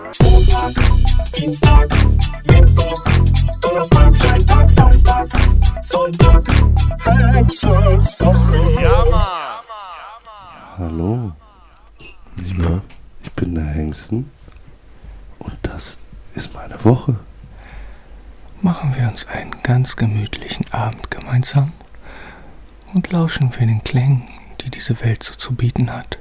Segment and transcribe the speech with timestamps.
[0.00, 0.72] Montag,
[1.36, 1.88] Dienstag,
[2.44, 3.04] Mittwoch,
[3.60, 5.28] Donnerstag, Freitag, Samstag,
[5.82, 6.42] Sonntag,
[7.34, 8.82] Hexenswoche.
[8.82, 9.26] Ja, Mann.
[10.78, 11.32] Hallo,
[12.56, 12.80] Na,
[13.22, 14.30] ich bin der Hengsten
[15.38, 15.98] und das
[16.34, 17.16] ist meine Woche.
[18.62, 21.74] Machen wir uns einen ganz gemütlichen Abend gemeinsam
[22.94, 24.22] und lauschen wir den Klängen,
[24.62, 26.18] die diese Welt so zu bieten hat.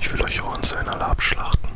[0.00, 1.68] ich will euch auch in seiner Lab schlachten.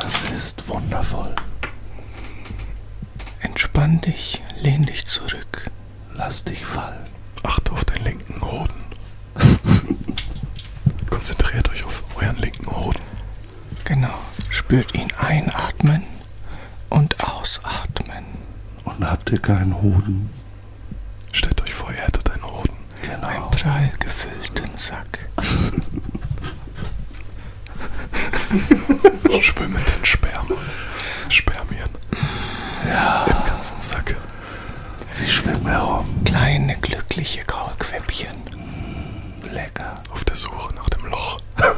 [0.00, 1.34] Das ist wundervoll.
[3.40, 5.70] Entspann dich, lehn dich zurück.
[6.12, 7.06] Lass dich fallen.
[7.42, 8.84] Achte auf den linken Hoden.
[11.10, 13.00] Konzentriert euch auf euren linken Hoden.
[13.84, 14.14] Genau.
[14.50, 16.02] Spürt ihn einatmen
[16.90, 18.24] und ausatmen.
[18.84, 20.30] Und habt ihr keinen Hoden?
[21.32, 22.76] Stellt euch vor, ihr hättet einen Hoden.
[23.02, 23.26] Genau.
[23.26, 25.28] Einen prall gefüllten Sack.
[29.42, 30.54] Schwimmt in Sperma.
[31.28, 31.88] Spermien.
[32.88, 33.24] Ja.
[33.26, 34.16] Im ganzen Sack.
[35.12, 36.06] Sie schwimmen herum.
[36.24, 38.36] Kleine glückliche Kaulquäppchen.
[39.52, 39.94] Lecker.
[40.10, 41.38] Auf der Suche nach dem Loch.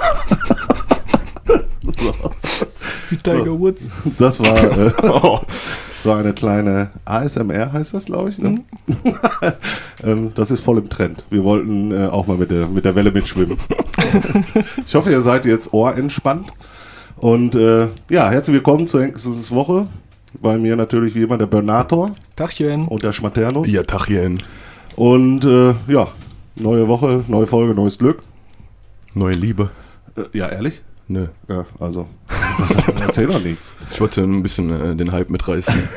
[1.88, 2.12] So.
[3.10, 3.88] Wie Tiger Woods.
[4.18, 5.02] Das war, äh, das
[6.04, 8.38] war eine kleine ASMR, heißt das, glaube ich.
[8.38, 8.56] Ne?
[10.04, 11.24] ähm, das ist voll im Trend.
[11.30, 13.56] Wir wollten äh, auch mal mit der, mit der Welle mitschwimmen.
[14.86, 16.52] ich hoffe, ihr seid jetzt ohrentspannt.
[17.16, 19.86] Und äh, ja, herzlich willkommen zur Henkens Woche.
[20.40, 22.86] Bei mir natürlich wie immer der Bernator Tachchen.
[22.88, 23.70] und der Schmaternus.
[23.70, 24.38] Ja, Tachchen.
[24.96, 26.08] Und äh, ja,
[26.56, 28.22] neue Woche, neue Folge, neues Glück.
[29.14, 29.70] Neue Liebe.
[30.14, 30.82] Äh, ja, ehrlich?
[31.08, 31.26] Nö.
[31.48, 32.06] Ja, also,
[32.58, 33.74] was, erzähl doch nichts.
[33.92, 35.74] Ich wollte ein bisschen äh, den Hype mitreißen.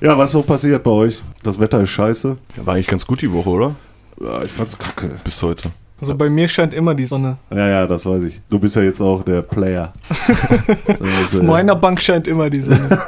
[0.00, 1.22] Ja, was so passiert bei euch?
[1.42, 2.36] Das Wetter ist scheiße.
[2.62, 3.74] War eigentlich ganz gut die Woche, oder?
[4.20, 5.08] Ja, ich fand's kacke.
[5.24, 5.70] Bis heute.
[5.98, 7.38] Also bei mir scheint immer die Sonne.
[7.50, 8.38] Ja, ja, das weiß ich.
[8.50, 9.94] Du bist ja jetzt auch der Player.
[10.86, 12.98] das, Auf äh, meiner Bank scheint immer die Sonne.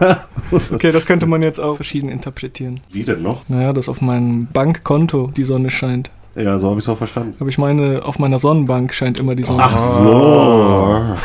[0.72, 2.80] Okay, das könnte man jetzt auch verschieden interpretieren.
[2.90, 3.46] wie denn noch?
[3.48, 6.10] Naja, dass auf meinem Bankkonto die Sonne scheint.
[6.36, 7.34] Ja, so habe ich es auch verstanden.
[7.40, 9.62] Aber ich meine, auf meiner Sonnenbank scheint immer die Sonne.
[9.64, 11.04] Ach so.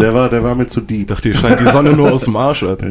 [0.00, 1.08] Der war, der war mir zu Ich deep.
[1.08, 2.62] dachte, hier scheint die Sonne nur aus dem Arsch.
[2.62, 2.88] Alter.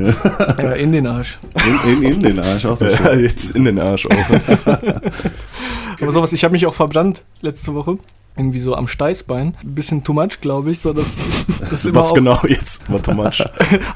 [0.62, 1.40] Ja, in den Arsch.
[1.86, 4.12] In, in, in den Arsch auch so Ja, jetzt in den Arsch auch.
[6.02, 7.98] Aber sowas, ich habe mich auch verbrannt letzte Woche.
[8.36, 9.56] Irgendwie so am Steißbein.
[9.64, 10.80] Ein bisschen too much, glaube ich.
[10.80, 11.18] So, dass
[11.70, 12.82] das immer Was auch, genau jetzt?
[12.88, 13.32] Warte mal.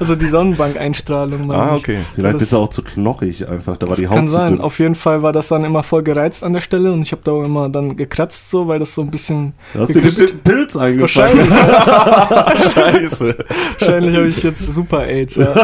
[0.00, 1.50] Also die Sonnenbankeinstrahlung.
[1.52, 1.80] Ah, ich.
[1.80, 1.98] okay.
[2.14, 3.76] Vielleicht Das- bist du auch zu knochig einfach.
[3.78, 4.48] Da war die Haut Kann zu sein.
[4.48, 4.60] dünn.
[4.60, 7.22] Auf jeden Fall war das dann immer voll gereizt an der Stelle und ich habe
[7.24, 9.54] da auch immer dann gekratzt so, weil das so ein bisschen.
[9.74, 11.38] Da hast du bestimmt Pilz eingefangen.
[11.38, 13.36] Wahrscheinlich, Scheiße.
[13.78, 15.36] wahrscheinlich habe ich jetzt Super AIDS.
[15.36, 15.54] Ja.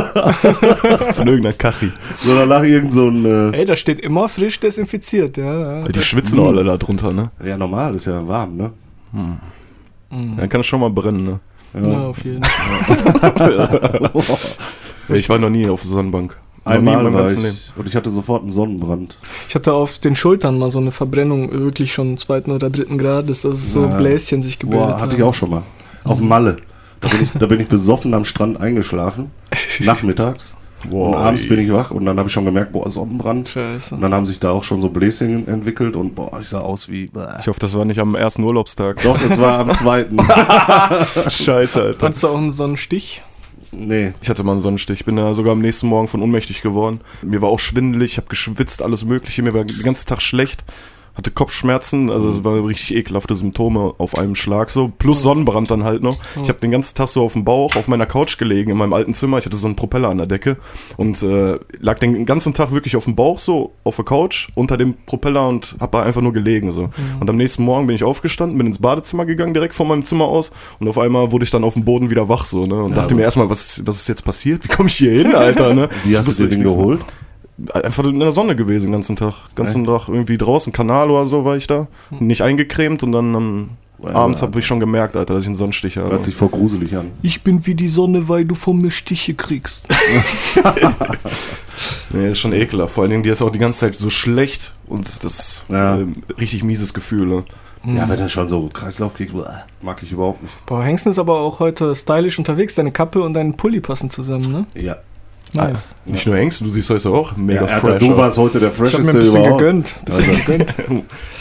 [1.12, 1.91] Von irgendeiner Kachi.
[2.21, 3.25] So danach irgend so ein...
[3.25, 5.59] Äh, Ey, da steht immer frisch desinfiziert, ja.
[5.59, 5.79] ja.
[5.81, 7.31] Ja, die schwitzen auch alle da drunter, ne?
[7.45, 8.63] ja, normal, ist ja warm, ne?
[10.10, 11.41] Dann kann es schon mal brennen, ne?
[11.75, 13.80] Ja, auf jeden Fall.
[14.08, 14.10] Ja,
[15.16, 16.36] Ich war noch nie auf der Sonnenbank.
[16.64, 17.38] Einmal war ich,
[17.76, 19.19] und ich hatte sofort einen Sonnenbrand.
[19.48, 23.42] Ich hatte auf den Schultern mal so eine Verbrennung, wirklich schon zweiten oder dritten Grades,
[23.42, 23.98] dass es so Ja.
[23.98, 25.16] Bläschen sich gebildet Boah, hatte haben.
[25.16, 25.62] ich auch schon mal.
[26.04, 26.56] Auf Malle.
[27.00, 29.31] Da bin ich, da bin ich besoffen am Strand eingeschlafen.
[29.81, 30.56] Nachmittags.
[30.91, 31.49] Boah, und abends ey.
[31.49, 33.49] bin ich wach und dann habe ich schon gemerkt, boah, Sonnenbrand.
[33.49, 33.95] Scheiße.
[33.95, 36.89] Und dann haben sich da auch schon so Bläschen entwickelt und boah, ich sah aus
[36.89, 37.11] wie.
[37.41, 39.03] Ich hoffe, das war nicht am ersten Urlaubstag.
[39.03, 40.19] Doch, es war am zweiten.
[41.28, 42.06] Scheiße, Alter.
[42.06, 43.23] Hattest du auch einen Stich?
[43.77, 44.12] nee.
[44.23, 45.00] Ich hatte mal einen Sonnenstich.
[45.00, 47.00] Ich bin da sogar am nächsten Morgen von ohnmächtig geworden.
[47.23, 49.43] Mir war auch schwindelig, ich habe geschwitzt, alles Mögliche.
[49.43, 50.65] Mir war den ganzen Tag schlecht.
[51.16, 54.90] Hatte Kopfschmerzen, also es waren richtig ekelhafte Symptome auf einem Schlag so.
[54.99, 56.19] Plus Sonnenbrand dann halt noch.
[56.43, 58.93] Ich habe den ganzen Tag so auf dem Bauch, auf meiner Couch gelegen, in meinem
[58.93, 59.38] alten Zimmer.
[59.38, 60.56] Ich hatte so einen Propeller an der Decke
[60.96, 64.76] und äh, lag den ganzen Tag wirklich auf dem Bauch so, auf der Couch, unter
[64.76, 66.90] dem Propeller und habe da einfach nur gelegen so.
[67.20, 70.25] Und am nächsten Morgen bin ich aufgestanden, bin ins Badezimmer gegangen, direkt von meinem Zimmer
[70.25, 70.50] aus
[70.81, 72.75] und auf einmal wurde ich dann auf dem Boden wieder wach so, ne?
[72.82, 74.64] Und dachte aber- mir erstmal, was, was ist jetzt passiert?
[74.64, 75.88] Wie komme ich hier hin, Alter, ne?
[76.05, 77.00] Wie hast du dir den geholt?
[77.73, 79.35] Einfach in der Sonne gewesen den ganzen Tag.
[79.55, 81.87] Ganzen Tag irgendwie draußen, Kanal oder so war ich da.
[82.19, 83.69] Nicht eingecremt und dann ähm,
[84.03, 86.11] abends habe ich schon gemerkt, Alter, dass ich einen Sonnenstich habe.
[86.11, 87.11] Hört sich voll gruselig an.
[87.23, 89.87] Ich bin wie die Sonne, weil du von mir Stiche kriegst.
[92.11, 92.95] Nee, ist schon ekelhaft.
[92.95, 95.97] Vor allen Dingen, die ist auch die ganze Zeit so schlecht und das Ja.
[95.97, 97.27] ähm, richtig mieses Gefühl.
[97.27, 97.45] Ne?
[97.97, 99.35] Ja, wenn er schon so Kreislauf kriegt,
[99.83, 100.55] mag ich überhaupt nicht.
[100.67, 102.77] Boah, Hengsten ist aber auch heute stylisch unterwegs.
[102.77, 104.67] Deine Kappe und dein Pulli passen zusammen, ne?
[104.81, 104.97] Ja.
[105.55, 105.95] Nice.
[106.05, 108.75] Nicht nur Hengst, du siehst heute auch mega ja fresh du warst heute der Ich
[108.75, 109.59] hab mir fresheste ein bisschen überhaupt.
[109.59, 109.95] gegönnt.
[110.05, 110.75] Bisschen Also- gegönnt.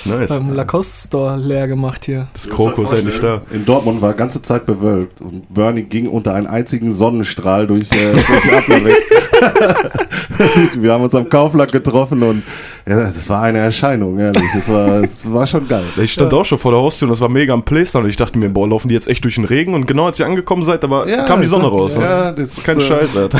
[0.05, 0.29] Nice.
[0.29, 2.27] Beim Lacoste Store leer gemacht hier.
[2.33, 3.41] Das Kroko ist endlich da.
[3.51, 8.11] In Dortmund war ganze Zeit bewölkt und Bernie ging unter einen einzigen Sonnenstrahl durch, äh,
[8.11, 8.95] durch die Abwehr weg.
[10.79, 12.43] Wir haben uns am Kaufland getroffen und
[12.87, 14.43] ja, das war eine Erscheinung, ehrlich.
[14.53, 15.83] Das war, das war schon geil.
[16.01, 18.17] Ich stand auch schon vor der Haustür und das war mega am Playstand und ich
[18.17, 19.73] dachte mir, boah, laufen die jetzt echt durch den Regen?
[19.73, 21.95] Und genau als ihr angekommen seid, da war, Ja, kam die Sonne raus.
[21.95, 22.35] ja, ne?
[22.37, 23.39] das ist kein ist, äh, Scheiß, Alter.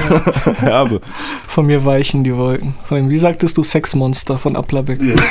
[0.63, 1.01] Herbe.
[1.48, 2.74] Von mir weichen die Wolken.
[2.88, 5.00] Von dem, wie sagtest du, Sexmonster von Applerbeck?
[5.00, 5.21] Sex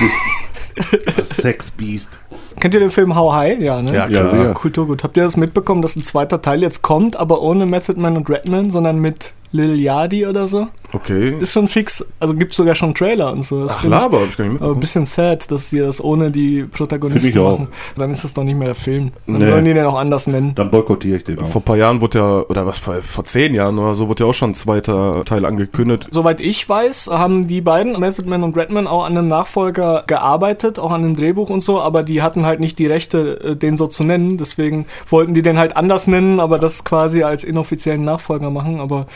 [1.77, 2.19] Beast.
[2.61, 3.61] Kennt ihr den Film How High?
[3.61, 3.89] Ja, ne?
[3.93, 4.35] Ja, Ja, klar.
[4.35, 4.55] sicher.
[4.55, 5.03] Kulturgut.
[5.05, 8.29] Habt ihr das mitbekommen, dass ein zweiter Teil jetzt kommt, aber ohne Method Man und
[8.29, 10.69] Redman, sondern mit Lil Yadi oder so?
[10.95, 11.37] Okay.
[11.41, 12.03] Ist schon fix.
[12.19, 13.61] Also gibt sogar schon einen Trailer und so.
[13.63, 15.81] Das Ach, find ich- Laber, hab ich gar nicht Aber ein bisschen sad, dass sie
[15.81, 17.59] das ohne die Protagonisten Find ich auch.
[17.59, 17.69] machen.
[17.99, 19.13] Dann ist es doch nicht mehr der Film.
[19.27, 19.51] Dann Nee.
[19.51, 20.55] sollen die den auch anders nennen.
[20.55, 21.45] Dann boykottiere ich den auch.
[21.47, 24.25] Vor ein paar Jahren wurde ja, oder was, vor, vor zehn Jahren oder so, wurde
[24.25, 26.09] ja auch schon ein zweiter Teil angekündigt.
[26.11, 30.62] Soweit ich weiß, haben die beiden, Method Man und Redman, auch an einem Nachfolger gearbeitet,
[30.79, 33.77] auch an einem Drehbuch und so, aber die hatten halt nicht die Rechte, äh, den
[33.77, 34.39] so zu nennen.
[34.39, 38.81] Deswegen wollten die den halt anders nennen, aber das quasi als inoffiziellen Nachfolger machen.
[38.81, 39.07] Aber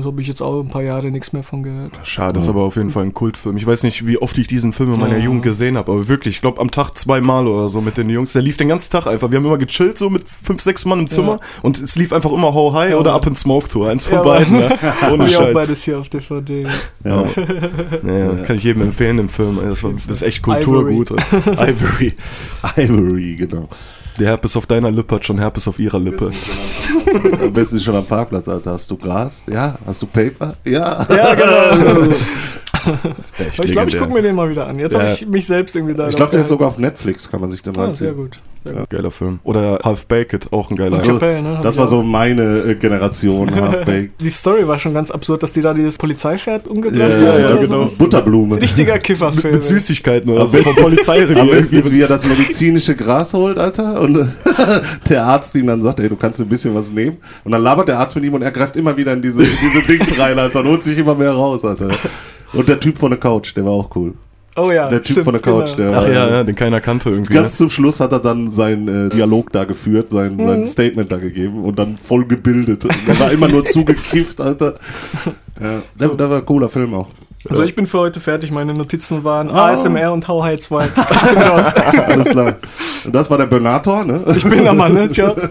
[0.00, 1.92] da habe ich jetzt auch ein paar Jahre nichts mehr von gehört.
[2.02, 3.56] Schade, ist aber auf jeden Fall ein Kultfilm.
[3.56, 5.24] Ich weiß nicht, wie oft ich diesen Film in meiner Ja.
[5.24, 8.32] Jugend gesehen habe, aber wirklich, ich glaube am Tag zweimal oder so mit den Jungs.
[8.32, 9.30] Der lief den ganzen Tag einfach.
[9.30, 12.32] Wir haben immer gechillt, so mit fünf, sechs Mann im Zimmer und es lief einfach
[12.32, 13.12] immer How High Ja, oder.
[13.14, 13.88] Up in Smoke Tour.
[13.90, 14.78] Eins von Ja, beiden, ne?
[15.12, 15.54] Ohne ich auch Scheiß.
[15.54, 16.66] beides hier auf DVD.
[17.04, 17.24] Ja.
[18.04, 19.58] Ja, kann ich jedem empfehlen, den Film.
[19.68, 21.10] Das, war, das ist echt Kulturgut.
[21.46, 22.14] Ivory.
[22.76, 23.68] Ivory, genau.
[24.18, 26.30] Der Herpes auf deiner Lippe hat schon Herpes auf ihrer Lippe.
[27.40, 28.72] Am besten schon am Parkplatz, Alter.
[28.72, 29.42] Hast du Gras?
[29.50, 29.78] Ja.
[29.86, 30.56] Hast du Paper?
[30.64, 31.06] Ja.
[31.08, 32.14] Ja, genau.
[33.62, 34.78] Ich glaube, ich gucke mir den mal wieder an.
[34.78, 35.00] Jetzt Ja.
[35.00, 36.08] habe ich mich selbst irgendwie da.
[36.08, 38.16] Ich glaube, der ist sogar auf Netflix, kann man sich den Ah, sehr reinziehen.
[38.16, 38.40] gut.
[38.64, 38.90] Sehr gut.
[38.90, 39.38] Geiler Film.
[39.42, 41.18] Oder Half Baked, auch ein geiler Film.
[41.18, 41.60] Chappelle, ne?
[41.62, 44.20] Das war so meine äh, Generation, Halfbaked.
[44.20, 47.24] Die Story war schon ganz absurd, dass die da dieses Polizeipferd umgebracht haben.
[47.24, 47.66] ja, ja, genau.
[47.80, 47.94] sowas.
[47.96, 48.60] Butterblume.
[48.60, 49.54] Richtiger Kifferfilm.
[49.54, 51.40] Mit Süßigkeiten oder Am so vom besten, Polizeirevier.
[51.42, 53.98] am besten ist, wie er das medizinische Gras holt, Alter.
[54.00, 54.28] Und
[55.08, 57.16] der Arzt ihm dann sagt, ey, du kannst ein bisschen was nehmen.
[57.44, 59.48] Und dann labert der Arzt mit ihm und er greift immer wieder in diese, in
[59.62, 60.60] diese Dings rein, Alter.
[60.60, 61.88] Und holt sich immer mehr raus, Alter.
[62.52, 64.14] Und der Typ von der Couch, der war auch cool.
[64.56, 64.88] Oh ja.
[64.88, 65.90] Der Typ stimmt, von der Couch, genau.
[65.90, 67.32] der Ach war, ja, ja, den keiner kannte irgendwie.
[67.32, 70.42] Ganz zum Schluss hat er dann seinen äh, Dialog da geführt, sein, Mhm.
[70.44, 72.84] sein Statement da gegeben und dann voll gebildet.
[73.06, 74.74] Er war immer nur zugekifft, Alter.
[75.60, 77.06] Ja, der, der war ein cooler Film auch.
[77.48, 78.50] Also ich bin für heute fertig.
[78.50, 79.68] Meine Notizen waren Ah.
[79.70, 80.84] ASMR und How High 2.
[80.86, 80.92] Ich
[81.32, 81.74] bin raus.
[82.06, 82.56] Alles klar.
[83.04, 84.20] Und das war der Benator, ne?
[84.36, 85.10] Ich bin der Mann, ne?
[85.10, 85.34] Ciao.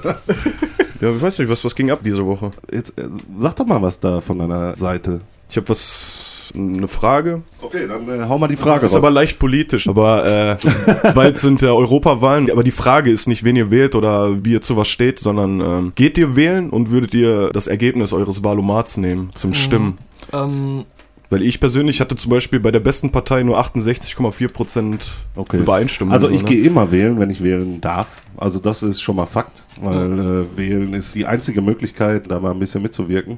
[1.02, 2.52] Ja, ich weiß nicht, was, was ging ab diese Woche?
[2.70, 3.04] Jetzt äh,
[3.38, 5.22] sag doch mal was da von deiner Seite.
[5.50, 7.42] Ich habe was, eine Frage.
[7.62, 10.58] Okay, dann äh, hau mal die Frage Ist aber leicht politisch, aber äh,
[11.14, 12.50] bald sind ja Europawahlen.
[12.52, 15.60] Aber die Frage ist nicht, wen ihr wählt oder wie ihr zu was steht, sondern
[15.62, 19.98] ähm, geht ihr wählen und würdet ihr das Ergebnis eures Wahlomats nehmen zum Stimmen?
[20.34, 20.86] ähm,
[21.30, 25.06] Weil ich persönlich hatte zum Beispiel bei der besten Partei nur 68,4 Prozent
[25.36, 25.58] Okay.
[25.58, 26.14] Übereinstimmung.
[26.14, 26.48] Also so, ich ne?
[26.50, 28.08] gehe immer wählen, wenn ich wählen darf.
[28.38, 32.52] Also das ist schon mal Fakt, weil äh, wählen ist die einzige Möglichkeit, da mal
[32.52, 33.38] ein bisschen mitzuwirken.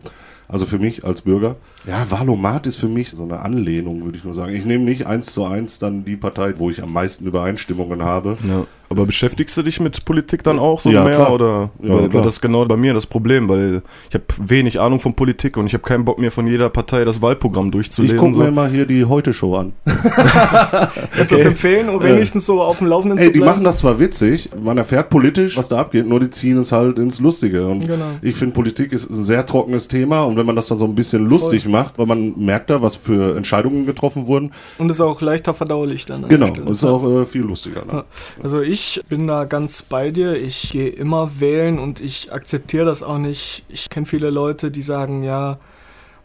[0.52, 1.56] Also für mich als Bürger.
[1.86, 4.54] Ja, Wahlomat ist für mich so eine Anlehnung, würde ich nur sagen.
[4.54, 8.38] Ich nehme nicht eins zu eins dann die Partei, wo ich am meisten Übereinstimmungen habe.
[8.48, 8.66] Ja.
[8.92, 11.16] Aber beschäftigst du dich mit Politik dann auch so Ja, mehr?
[11.16, 11.34] klar.
[11.34, 12.24] Oder Ja, weil, weil klar.
[12.24, 15.66] das ist genau bei mir das Problem, weil ich habe wenig Ahnung von Politik und
[15.66, 18.18] ich habe keinen Bock mir von jeder Partei das Wahlprogramm Ich durchzulesen.
[18.18, 18.44] gucke so.
[18.44, 19.74] mir mal hier die Heute-Show an.
[19.86, 23.52] kannst du das empfehlen, um wenigstens so auf dem Laufenden Ey, zu die bleiben?
[23.54, 27.00] machen das zwar witzig, man erfährt politisch, was da abgeht, nur die ziehen es halt
[27.00, 27.68] ins Lustige.
[27.68, 28.06] Und Genau.
[28.22, 30.96] ich finde, Politik ist ein sehr trockenes Thema und wenn man das dann so ein
[30.96, 35.22] bisschen lustig macht, weil man merkt da, was für Entscheidungen getroffen wurden, Und ist auch
[35.22, 36.28] leichter verdaulich dann.
[36.28, 36.72] genau, Stelle.
[36.72, 37.86] ist auch äh, viel lustiger.
[37.86, 38.04] Ne?
[38.42, 40.34] Also ich bin da ganz bei dir.
[40.34, 43.64] Ich gehe immer wählen und ich akzeptiere das auch nicht.
[43.70, 45.60] Ich kenne viele Leute, die sagen, ja,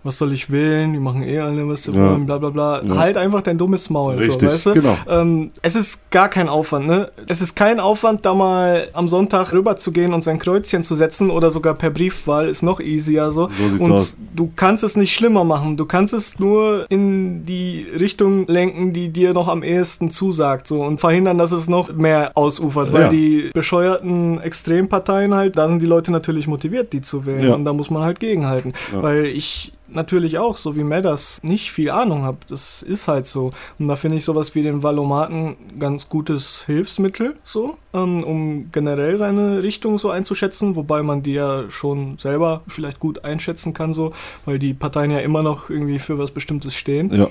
[0.06, 0.92] was soll ich wählen?
[0.92, 2.10] Die machen eh alle, was sie Ja.
[2.10, 2.82] wollen, bla bla bla.
[2.82, 2.96] Ja.
[2.96, 4.14] Halt einfach dein dummes Maul.
[4.16, 4.72] Richtig, so, weißt du?
[4.75, 4.96] genau.
[5.08, 7.10] Ähm, es ist gar kein Aufwand, ne?
[7.28, 10.94] Es ist kein Aufwand, da mal am Sonntag rüber zu gehen und sein Kreuzchen zu
[10.94, 13.48] setzen oder sogar per Briefwahl ist noch easier so.
[13.48, 14.16] So sieht's und aus.
[14.34, 15.76] du kannst es nicht schlimmer machen.
[15.76, 20.82] Du kannst es nur in die Richtung lenken, die dir noch am ehesten zusagt, so
[20.82, 23.08] und verhindern, dass es noch mehr ausufert, weil Ja.
[23.10, 27.72] die bescheuerten Extremparteien halt, da sind die Leute natürlich motiviert, die zu wählen und da
[27.72, 32.38] muss man halt gegenhalten, weil ich natürlich auch, so wie Madders, nicht viel Ahnung habe.
[32.48, 33.52] Das ist halt so.
[33.78, 38.70] Und da finde ich sowas wie den Valomaten ganz ganz gutes Hilfsmittel, so, ähm, um
[38.70, 43.94] generell seine Richtung so einzuschätzen, wobei man die ja schon selber vielleicht gut einschätzen kann,
[43.94, 44.12] so,
[44.44, 47.10] weil die Parteien ja immer noch irgendwie für was Bestimmtes stehen.
[47.14, 47.28] Ja,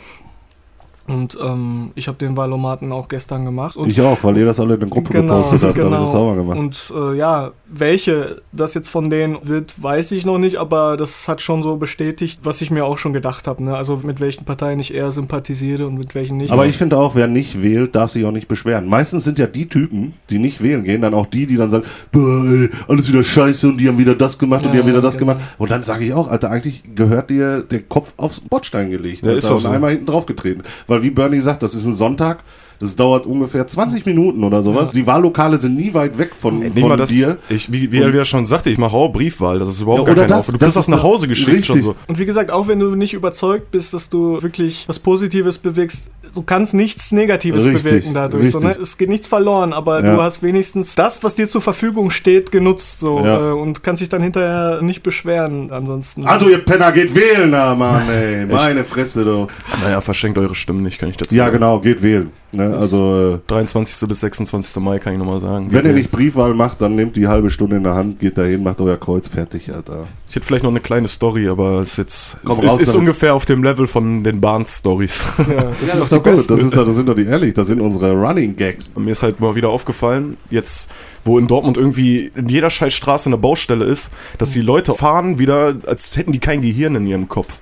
[1.07, 3.75] Und ähm, ich habe den Valomaten auch gestern gemacht.
[3.75, 6.11] Und ich auch, weil ihr das alle in der Gruppe gepostet habt, habe ich das
[6.11, 6.57] sauber gemacht.
[6.57, 11.27] Und äh, ja, welche das jetzt von denen wird, weiß ich noch nicht, aber das
[11.27, 13.63] hat schon so bestätigt, was ich mir auch schon gedacht habe.
[13.63, 13.75] Ne?
[13.77, 16.51] Also mit welchen Parteien ich eher sympathisiere und mit welchen nicht.
[16.51, 18.87] Aber ich finde auch, wer nicht wählt, darf sich auch nicht beschweren.
[18.87, 21.83] Meistens sind ja die Typen, die nicht wählen gehen, dann auch die, die dann sagen,
[22.11, 24.89] "Boah, ey, alles wieder scheiße und die haben wieder das gemacht und die Ja, haben
[24.89, 25.33] wieder das genau.
[25.33, 25.45] gemacht.
[25.59, 29.21] Und dann sage ich auch, Alter, eigentlich gehört dir der Kopf aufs Bordstein gelegt.
[29.21, 29.69] Ja, Alter, ist doch und so.
[29.69, 30.63] einmal hinten drauf getreten.
[30.87, 32.43] Weil wie Bernie sagt, das ist ein Sonntag.
[32.77, 34.91] Das dauert ungefähr 20 Minuten oder sowas.
[34.91, 37.37] Die Wahllokale sind nie weit weg von, Nicht von mal das, dir.
[37.47, 40.15] ich, wie, wie er schon sagte, ich mache auch Briefwahl, das ist überhaupt Ja, gar
[40.15, 40.55] kein das- Aufwand.
[40.61, 41.83] Du das kriegst das ist nach Hause geschickt schon richtig.
[41.85, 41.95] so.
[42.09, 46.01] Und wie gesagt, auch wenn du nicht überzeugt bist, dass du wirklich was Positives bewegst,
[46.35, 48.51] du kannst nichts Negatives Richtig, bewirken dadurch.
[48.51, 48.75] So, ne?
[48.79, 50.15] Es geht nichts verloren, aber Ja.
[50.15, 53.49] du hast wenigstens das, was dir zur Verfügung steht, genutzt so Ja.
[53.49, 55.71] äh, und kannst dich dann hinterher nicht beschweren.
[55.71, 56.25] Ansonsten.
[56.25, 58.45] Also ihr Penner geht wählen, na Mann, ey.
[58.49, 59.47] Meine Fresse, du.
[59.83, 61.57] Naja, verschenkt eure Stimmen nicht, kann ich dazu Ja, sagen.
[61.57, 62.29] genau, geht wählen.
[62.51, 62.73] Ne?
[62.79, 64.07] Also, äh, 23.
[64.07, 64.77] bis 26.
[64.81, 65.67] Mai kann ich nochmal sagen.
[65.71, 68.63] wenn ihr nicht Briefwahl macht, dann nehmt die halbe Stunde in der Hand, geht dahin,
[68.63, 70.07] macht euer Kreuz fertig, Alter.
[70.29, 72.87] Ich hätte vielleicht noch eine kleine Story, aber es ist jetzt Komm es raus ist,
[72.89, 75.25] ist ungefähr auf dem Level von den Bahn-Stories.
[75.37, 75.63] ja, das Ja,
[75.93, 76.53] das ist doch besten.
[76.53, 78.91] das, ist doch, das sind doch die ehrlich, das sind unsere Running Gags.
[78.95, 80.89] Mir ist halt mal wieder aufgefallen, jetzt,
[81.23, 85.39] wo in Dortmund irgendwie in jeder scheiß Straße eine Baustelle ist, dass die Leute fahren
[85.39, 87.61] wieder, als hätten die kein Gehirn in ihrem Kopf.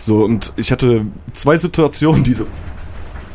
[0.00, 2.46] So, und ich hatte zwei Situationen, die so,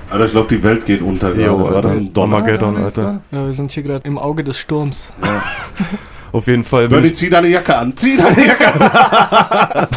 [0.10, 1.36] Alter, ich glaube, die Welt geht unter.
[1.36, 1.75] Jo, gerade.
[1.75, 2.38] War das ein Donner?
[2.38, 3.22] Armageddon, Alter.
[3.31, 5.12] Ja, wir sind hier gerade im Auge des Sturms.
[6.31, 9.88] auf jeden Fall bin Bernie, ich, zieh deine Jacke an, zieh deine Jacke an.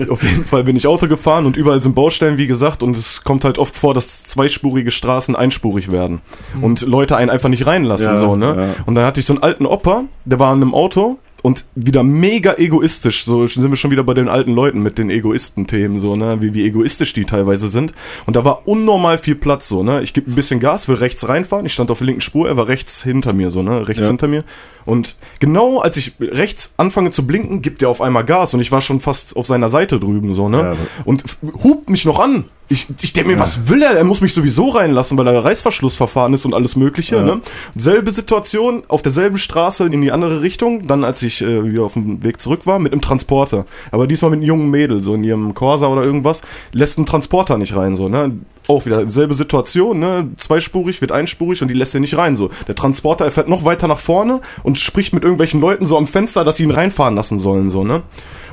[0.10, 3.22] auf jeden Fall bin ich Auto gefahren und überall sind Baustellen, wie gesagt, und es
[3.24, 6.20] kommt halt oft vor, dass zweispurige Straßen einspurig werden
[6.60, 8.54] und Leute einen einfach nicht reinlassen, Ja, so, ne?
[8.56, 8.82] ja.
[8.86, 12.02] Und dann hatte ich so einen alten Opa, der war in einem Auto und wieder
[12.02, 16.16] mega egoistisch, so sind wir schon wieder bei den alten Leuten mit den Egoisten-Themen, so,
[16.16, 17.92] ne, wie, wie egoistisch die teilweise sind.
[18.26, 20.02] Und da war unnormal viel Platz, so, ne.
[20.02, 22.56] Ich gebe ein bisschen Gas, will rechts reinfahren, ich stand auf der linken Spur, er
[22.56, 24.08] war rechts hinter mir, so, ne, rechts Ja.
[24.08, 24.42] hinter mir.
[24.86, 28.72] Und genau als ich rechts anfange zu blinken, gibt er auf einmal Gas und ich
[28.72, 30.58] war schon fast auf seiner Seite drüben, so, ne.
[30.58, 31.24] Ja, und
[31.62, 32.44] hupt mich noch an.
[32.72, 33.96] Ich, ich denke mir, was will er?
[33.96, 37.16] Er muss mich sowieso reinlassen, weil er Reißverschlussverfahren ist und alles Mögliche.
[37.16, 37.24] Ja.
[37.24, 37.40] Ne?
[37.74, 41.94] Selbe Situation, auf derselben Straße in die andere Richtung, dann als ich äh, wieder auf
[41.94, 43.66] dem Weg zurück war, mit einem Transporter.
[43.90, 47.58] Aber diesmal mit einem jungen Mädel, so in ihrem Corsa oder irgendwas, lässt ein Transporter
[47.58, 48.38] nicht rein, so, ne?
[48.68, 50.28] Auch wieder selbe Situation, ne?
[50.36, 52.50] Zweispurig wird einspurig und die lässt er nicht rein, so.
[52.68, 56.06] Der Transporter, er fährt noch weiter nach vorne und spricht mit irgendwelchen Leuten so am
[56.06, 58.02] Fenster, dass sie ihn reinfahren lassen sollen, so, ne?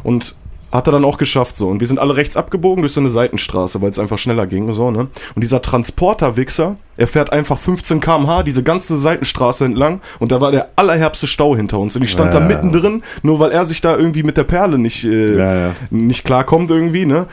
[0.01, 0.33] Und
[0.71, 3.09] hat er dann auch geschafft so und wir sind alle rechts abgebogen durch so eine
[3.09, 5.07] Seitenstraße, weil es einfach schneller ging so, ne?
[5.35, 10.51] Und dieser Transporter-Wichser, er fährt einfach 15 km/h diese ganze Seitenstraße entlang und da war
[10.51, 12.39] der allerherbste Stau hinter uns und ich stand Ja.
[12.39, 15.75] da mittendrin, nur weil er sich da irgendwie mit der Perle nicht äh, Ja, ja.
[15.89, 17.27] nicht klarkommt irgendwie, ne?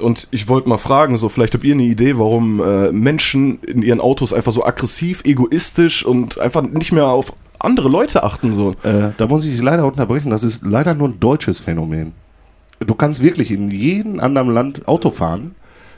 [0.00, 3.82] Und ich wollte mal fragen, so vielleicht habt ihr eine Idee, warum äh, Menschen in
[3.82, 8.70] ihren Autos einfach so aggressiv, egoistisch und einfach nicht mehr auf andere Leute achten so.
[8.82, 12.12] Äh, da muss ich dich leider unterbrechen, das ist leider nur ein deutsches Phänomen.
[12.84, 15.54] Du kannst wirklich in jedem anderen Land Auto fahren.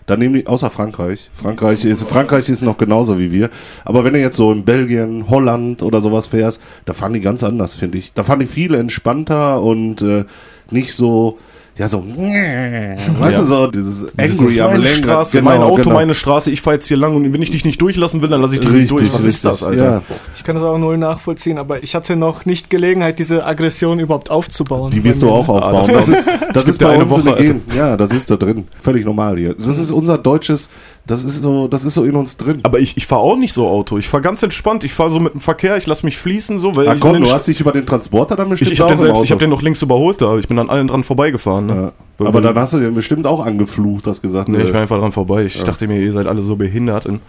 [0.06, 1.30] Da nehmen die, außer Frankreich.
[1.32, 3.48] Frankreich ist, Frankreich ist noch genauso wie wir.
[3.86, 7.42] Aber wenn du jetzt so in Belgien, Holland oder sowas fährst, da fahren die ganz
[7.42, 8.12] anders, finde ich.
[8.12, 10.24] Da fahren die viel entspannter und äh,
[10.70, 11.38] nicht so,
[11.76, 13.38] ja, so, weißt Ja.
[13.38, 15.04] du, so dieses Das ist angry am meine Lenkrad.
[15.04, 15.94] Straße, Genau, mein Auto, genau.
[15.94, 18.40] meine Straße, ich fahre jetzt hier lang und wenn ich dich nicht durchlassen will, dann
[18.42, 19.12] lasse ich dich nicht durch.
[19.12, 19.84] Was ist das, Alter?
[19.84, 20.02] Ja,
[20.36, 24.30] Ich kann das auch null nachvollziehen, aber ich hatte noch nicht Gelegenheit, diese Aggression überhaupt
[24.30, 24.90] aufzubauen.
[24.90, 25.88] Die wirst du auch aufbauen.
[25.92, 27.62] das ist, das Es ist bei eine uns Woche, Genen.
[27.76, 28.64] Ja, das ist da drin.
[28.80, 29.54] Völlig normal hier.
[29.54, 30.70] Das ist unser deutsches,
[31.06, 32.61] das ist so, das ist so in uns drin.
[32.62, 33.99] Aber ich, ich fahre auch nicht so Auto.
[33.99, 34.84] Ich fahre ganz entspannt.
[34.84, 37.12] Ich fahre so mit dem Verkehr, ich lasse mich fließen so, weil Ah, ich komm,
[37.20, 39.30] du St- hast dich über den Transporter dann bestimmt ich, ich habe den, selbst- ich
[39.32, 40.38] hab den noch links überholt da.
[40.38, 41.66] Ich bin an allen dran vorbeigefahren.
[41.66, 41.92] Ne?
[42.20, 42.26] ja.
[42.26, 44.49] Aber dann hast du den bestimmt auch angeflucht, hast gesagt.
[44.49, 45.44] Nee, äh, ich bin einfach dran vorbei.
[45.44, 47.04] Ich dachte mir, ihr seid alle so behindert.
[47.06, 47.20] Und,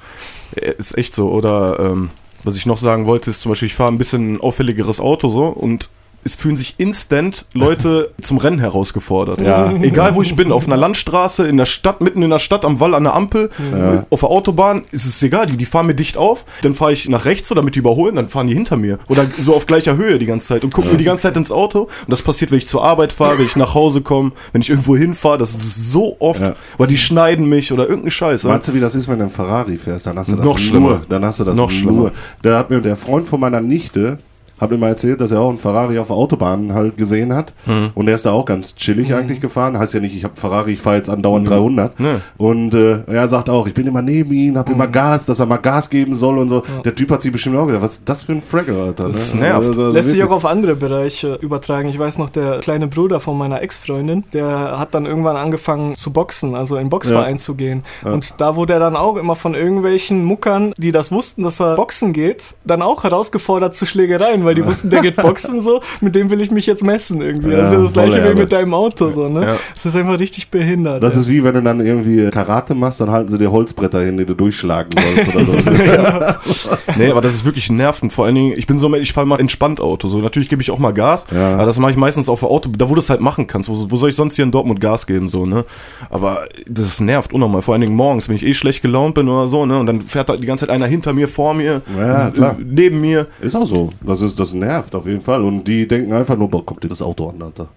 [0.56, 1.30] äh, ist echt so.
[1.30, 2.10] Oder ähm,
[2.44, 5.48] was ich noch sagen wollte, ist zum Beispiel, ich fahre ein bisschen auffälligeres Auto so
[5.48, 5.90] und
[6.28, 9.40] es fühlen sich instant Leute zum Rennen herausgefordert.
[9.42, 9.72] Ja.
[9.82, 12.80] Egal wo ich bin, auf einer Landstraße, in der Stadt, mitten in der Stadt, am
[12.80, 15.94] Wall, an der Ampel, äh, auf der Autobahn, ist es egal, die, die fahren mir
[15.94, 18.76] dicht auf, dann fahre ich nach rechts so, damit die überholen, dann fahren die hinter
[18.76, 18.98] mir.
[19.08, 21.52] Oder so auf gleicher Höhe die ganze Zeit und gucken mir die ganze Zeit ins
[21.52, 21.82] Auto.
[21.84, 24.70] Und das passiert, wenn ich zur Arbeit fahre, wenn ich nach Hause komme, wenn ich
[24.72, 26.56] irgendwo hinfahre, das ist so oft, Ja.
[26.80, 28.48] weil die schneiden mich oder irgendeine Scheiße.
[28.48, 30.08] Meinst du, wie das ist, wenn du einen Ferrari fährst?
[30.08, 30.90] Dann hast du das Noch schlimmer.
[30.90, 31.02] nur.
[31.08, 31.72] Dann hast du das Noch nur.
[31.80, 32.12] schlimmer.
[32.42, 34.18] Da hat mir der Freund von meiner Nichte
[34.60, 37.54] hat mir mal erzählt, dass er auch einen Ferrari auf der Autobahn halt gesehen hat.
[37.96, 39.78] Und er ist da auch ganz chillig eigentlich gefahren.
[39.78, 42.00] Heißt ja nicht, ich habe Ferrari, ich fahre jetzt andauernd 300.
[42.00, 42.08] Nee.
[42.38, 45.46] Und äh, er sagt auch, ich bin immer neben ihm, habe immer Gas, dass er
[45.46, 46.64] mal Gas geben soll und so.
[46.84, 49.08] Der Typ hat sich bestimmt auch gedacht, was ist das für ein Fragger, Alter?
[49.08, 49.42] Das ne?
[49.42, 49.68] nervt.
[49.68, 51.90] Also, Lässt sich auch auf andere Bereiche übertragen.
[51.90, 56.12] Ich weiß noch, der kleine Bruder von meiner Ex-Freundin, der hat dann irgendwann angefangen zu
[56.14, 57.40] boxen, also in Boxverein Ja.
[57.40, 57.84] zu gehen.
[58.04, 61.76] Und da wurde er dann auch immer von irgendwelchen Muckern, die das wussten, dass er
[61.76, 66.16] boxen geht, dann auch herausgefordert zu Schlägereien, weil die wussten, der geht boxen so, mit
[66.16, 67.52] dem will ich mich jetzt messen irgendwie.
[67.52, 69.42] Ja, das ist ja das gleiche wie mit deinem Auto so, ne?
[69.46, 69.58] Ja.
[69.74, 71.04] Das ist einfach richtig behindert.
[71.04, 71.22] Das ey.
[71.22, 74.26] ist wie wenn du dann irgendwie Karate machst, dann halten sie dir Holzbretter hin, die
[74.26, 75.56] du durchschlagen sollst oder so.
[76.98, 78.14] Nee, aber das ist wirklich nervend.
[78.14, 80.08] Vor allen Dingen, ich bin so, ich fahre mal entspannt Auto.
[80.08, 81.56] So, natürlich gebe ich auch mal Gas, Ja.
[81.56, 83.68] aber das mache ich meistens auf Auto, da wo du es halt machen kannst.
[83.70, 85.66] Wo, wo soll ich sonst hier in Dortmund Gas geben, so, ne?
[86.10, 87.62] Aber das nervt unnormal.
[87.62, 89.78] Vor allen Dingen morgens, wenn ich eh schlecht gelaunt bin oder so, ne?
[89.80, 92.56] Und dann fährt halt die ganze Zeit einer hinter mir, vor mir, Ja, klar.
[92.64, 93.28] neben mir.
[93.42, 93.92] Ist auch so.
[94.06, 95.44] Das, ist, das nervt auf jeden Fall.
[95.44, 97.68] Und die denken einfach nur, boah, guck dir das Auto an, Alter.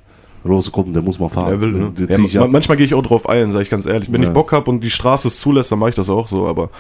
[0.45, 1.51] Los, komm, der muss mal fahren.
[1.53, 1.93] Er will, ne?
[2.29, 4.13] Ja, manchmal gehe ich auch drauf ein, sage ich ganz ehrlich.
[4.13, 4.29] Wenn Ja.
[4.29, 6.71] ich Bock habe und die Straße es zulässt, dann mache ich das auch so, aber.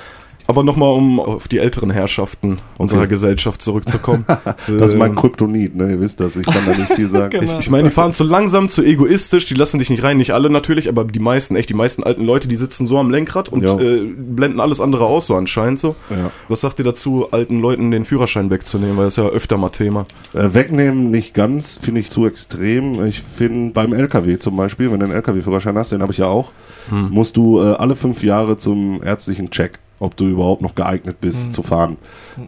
[0.50, 4.24] Aber nochmal, um auf die älteren Herrschaften unserer Gesellschaft zurückzukommen.
[4.66, 5.90] Das ist mein Kryptonit, ne?
[5.92, 6.36] Ihr wisst das.
[6.36, 7.28] Ich kann da nicht viel sagen.
[7.38, 7.44] Genau.
[7.44, 10.32] Ich, ich meine, die fahren zu langsam, zu egoistisch, die lassen dich nicht rein, nicht
[10.32, 13.50] alle natürlich, aber die meisten, echt, die meisten alten Leute, die sitzen so am Lenkrad
[13.50, 13.78] und Ja.
[13.78, 15.94] äh, blenden alles andere aus, so anscheinend so.
[16.08, 16.30] Ja.
[16.48, 19.68] Was sagt ihr dazu, alten Leuten den Führerschein wegzunehmen, weil das ist ja öfter mal
[19.68, 20.06] Thema.
[20.32, 23.04] Äh, wegnehmen nicht ganz, finde ich zu extrem.
[23.06, 26.26] Ich finde beim LKW zum Beispiel, wenn du einen LKW-Führerschein hast, den habe ich ja
[26.26, 26.50] auch,
[26.90, 31.52] musst du äh, alle fünf Jahre zum ärztlichen Check, ob du überhaupt noch geeignet bist
[31.52, 31.96] zu fahren.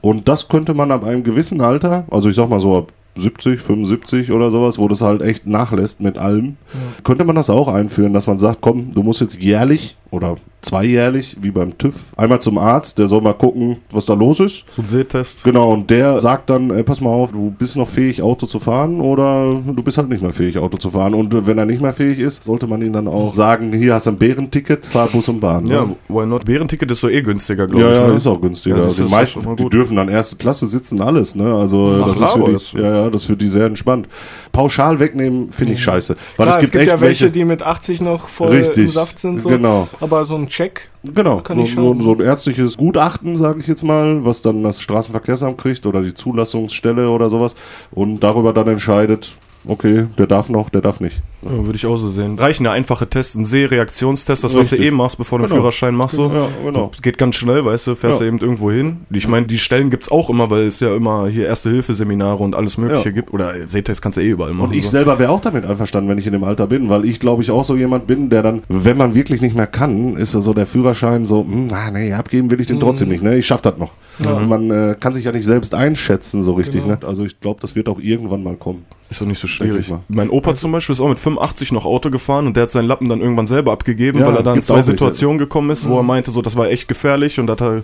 [0.00, 3.60] Und das könnte man ab einem gewissen Alter, also ich sag mal so ab 70,
[3.60, 6.56] 75 oder sowas, wo das halt echt nachlässt mit allem,
[7.02, 11.36] könnte man das auch einführen, dass man sagt, komm, du musst jetzt jährlich oder zweijährlich,
[11.40, 14.64] wie beim TÜV, einmal zum Arzt, der soll mal gucken, was da los ist.
[14.70, 15.42] So ein Sehtest.
[15.42, 18.58] Genau, und der sagt dann, ey, pass mal auf, du bist noch fähig, Auto zu
[18.58, 21.14] fahren oder du bist halt nicht mehr fähig, Auto zu fahren.
[21.14, 23.94] Und äh, wenn er nicht mehr fähig ist, sollte man ihm dann auch sagen, hier
[23.94, 25.64] hast du ein Bärenticket, fahr Bus und Bahn.
[25.66, 25.96] Ja, ne?
[26.08, 26.44] why not?
[26.44, 27.98] Bärenticket ist so eh günstiger, glaube Ja, ich.
[27.98, 28.14] ja, ne?
[28.14, 28.76] ist auch günstiger.
[28.76, 31.54] Ja, das ist- die das ist meisten, die dürfen dann erste Klasse sitzen, alles, ne?
[31.54, 33.64] Also Ach, das ist für aber die, das- ja, ja, das ist für die sehr
[33.66, 34.08] entspannt.
[34.52, 36.14] Pauschal wegnehmen finde ich scheiße.
[36.36, 38.88] Weil Klar, es gibt, echt ja welche, welche, die mit 80 noch voll Richtig, im
[38.88, 39.40] Saft sind.
[39.40, 39.48] So.
[39.48, 39.88] genau.
[40.00, 43.66] Aber so ein Check, Genau, Kann so, ich so, so ein ärztliches Gutachten, sage ich
[43.66, 47.56] jetzt mal, was dann das Straßenverkehrsamt kriegt oder die Zulassungsstelle oder sowas
[47.90, 49.34] und darüber dann entscheidet,
[49.66, 51.20] okay, der darf noch, der darf nicht.
[51.42, 52.38] Ja, würde ich auch so sehen.
[52.38, 54.80] Reichen ja einfache Tests, ein Sehreaktionstest, das, was du Richtig.
[54.88, 55.62] eh machst, bevor du einen Genau.
[55.62, 56.16] Führerschein machst.
[56.16, 56.30] So.
[56.30, 56.88] Ja, genau.
[56.92, 58.26] Das geht ganz schnell, weißt du, fährst Ja.
[58.26, 58.98] du eben irgendwo hin.
[59.10, 62.76] Ich meine, die Stellen gibt's auch immer, weil es ja immer hier Erste-Hilfe-Seminare und alles
[62.76, 63.14] Mögliche Ja.
[63.14, 63.32] gibt.
[63.32, 64.68] Oder Sehtest kannst du eh überall machen.
[64.70, 64.90] Und ich so.
[64.90, 67.50] selber wäre auch damit einverstanden, wenn ich in dem Alter bin, weil ich glaube ich
[67.50, 70.66] auch so jemand bin, der dann, wenn man wirklich nicht mehr kann, ist so der
[70.66, 73.36] Führerschein so, hm, ah, nee, abgeben will ich den trotzdem nicht, ne?
[73.38, 73.92] Ich schaff das noch.
[74.18, 76.96] Man äh, kann sich ja nicht selbst einschätzen so richtig, Genau.
[77.00, 77.06] ne?
[77.06, 78.84] Also ich glaube, das wird auch irgendwann mal kommen.
[79.08, 79.92] Ist doch nicht so Schwierig.
[80.08, 82.86] Mein Opa zum Beispiel ist auch mit 85 noch Auto gefahren und der hat seinen
[82.86, 84.80] Lappen dann irgendwann selber abgegeben, Ja, weil er dann in zwei.
[84.82, 87.82] Situationen gekommen ist, wo er meinte, so das war echt gefährlich und dat er,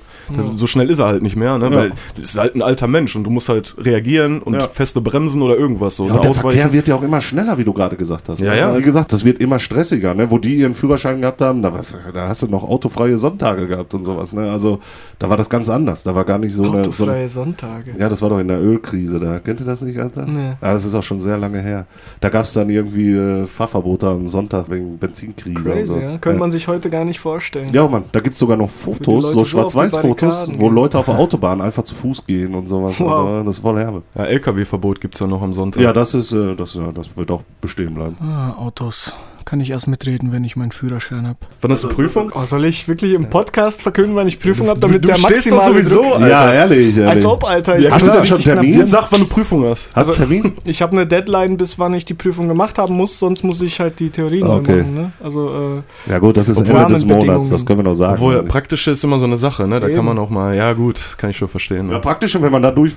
[0.56, 1.66] so schnell ist er halt nicht mehr, ne?
[1.66, 1.74] Ja.
[1.76, 4.60] Weil das ist halt ein alter Mensch und du musst halt reagieren und Ja.
[4.60, 6.06] feste Bremsen oder irgendwas so.
[6.06, 6.18] Ja, ne?
[6.20, 8.40] und der Verkehr wird ja auch immer schneller, wie du gerade gesagt hast.
[8.40, 8.58] Ja, ne?
[8.58, 8.78] ja.
[8.78, 10.14] Wie gesagt, das wird immer stressiger.
[10.14, 10.30] Ne?
[10.30, 13.92] Wo die ihren Führerschein gehabt haben, da, was, da hast du noch autofreie Sonntage gehabt
[13.94, 14.32] und sowas.
[14.32, 14.50] Ne?
[14.50, 14.80] Also
[15.18, 16.02] da war das ganz anders.
[16.02, 16.70] Da war gar nicht so eine...
[16.72, 17.92] So eine autofreie Sonntage.
[17.98, 19.38] ja, das war doch in der Ölkrise da.
[19.38, 20.26] Kennt ihr das nicht, Alter?
[20.26, 20.52] Nee.
[20.60, 21.86] Ja, das ist auch schon sehr lange her.
[22.20, 26.06] Da gab es dann irgendwie äh, Fahrverbote am Sonntag wegen Benzinkrise und Crazy, sowas.
[26.06, 26.18] ja?
[26.18, 27.70] Könnte man sich heute gar nicht vorstellen.
[27.72, 30.68] Ja, Mann, da gibt es sogar noch Fotos, so so Schwarz-Weiß-Fotos, wo.
[30.70, 32.98] Leute auf der Autobahn einfach zu Fuß gehen und sowas.
[33.00, 33.28] Wow.
[33.30, 34.02] Ja, Das ist voll herbe.
[34.14, 35.82] Ja, LKW-Verbot gibt's ja noch am Sonntag.
[35.82, 38.16] Ja, das ist, äh, das, ja, das wird auch bestehen bleiben.
[38.20, 39.14] Ah, Autos.
[39.46, 41.38] Kann ich erst mitreden, wenn ich meinen Führerschein habe.
[41.60, 42.32] Wann ist die Prüfung?
[42.34, 45.14] Oh, soll ich wirklich im Podcast verkünden, wann ich Prüfung habe, Du- damit du der
[45.14, 46.14] stehst doch maximale sowieso, Druck...
[46.14, 46.28] Alter.
[46.28, 47.08] Ja, ehrlich, ehrlich.
[47.08, 47.78] Als ob, Alter.
[47.78, 48.40] Ja, Ich Hast du denn schon.
[48.40, 48.76] Termin?
[48.76, 49.94] Jetzt sag, wann du Prüfung hast.
[49.94, 50.52] Hast du Termin?
[50.64, 53.78] Ich habe eine Deadline, bis wann ich die Prüfung gemacht haben muss, sonst muss ich
[53.78, 54.78] halt die Theorie neu Okay.
[54.78, 54.94] machen.
[54.94, 55.12] Ne?
[55.22, 57.04] Also, äh, Ja gut, das ist Ende des.
[57.04, 58.14] Monats, das können wir noch sagen.
[58.14, 59.78] Obwohl, praktische ist immer so eine Sache, ne?
[59.78, 59.94] Da Eben.
[59.94, 61.86] kann man auch mal, ja gut, kann ich schon verstehen.
[61.88, 62.00] ja, Ne?
[62.00, 62.96] praktisch, und wenn man da durch...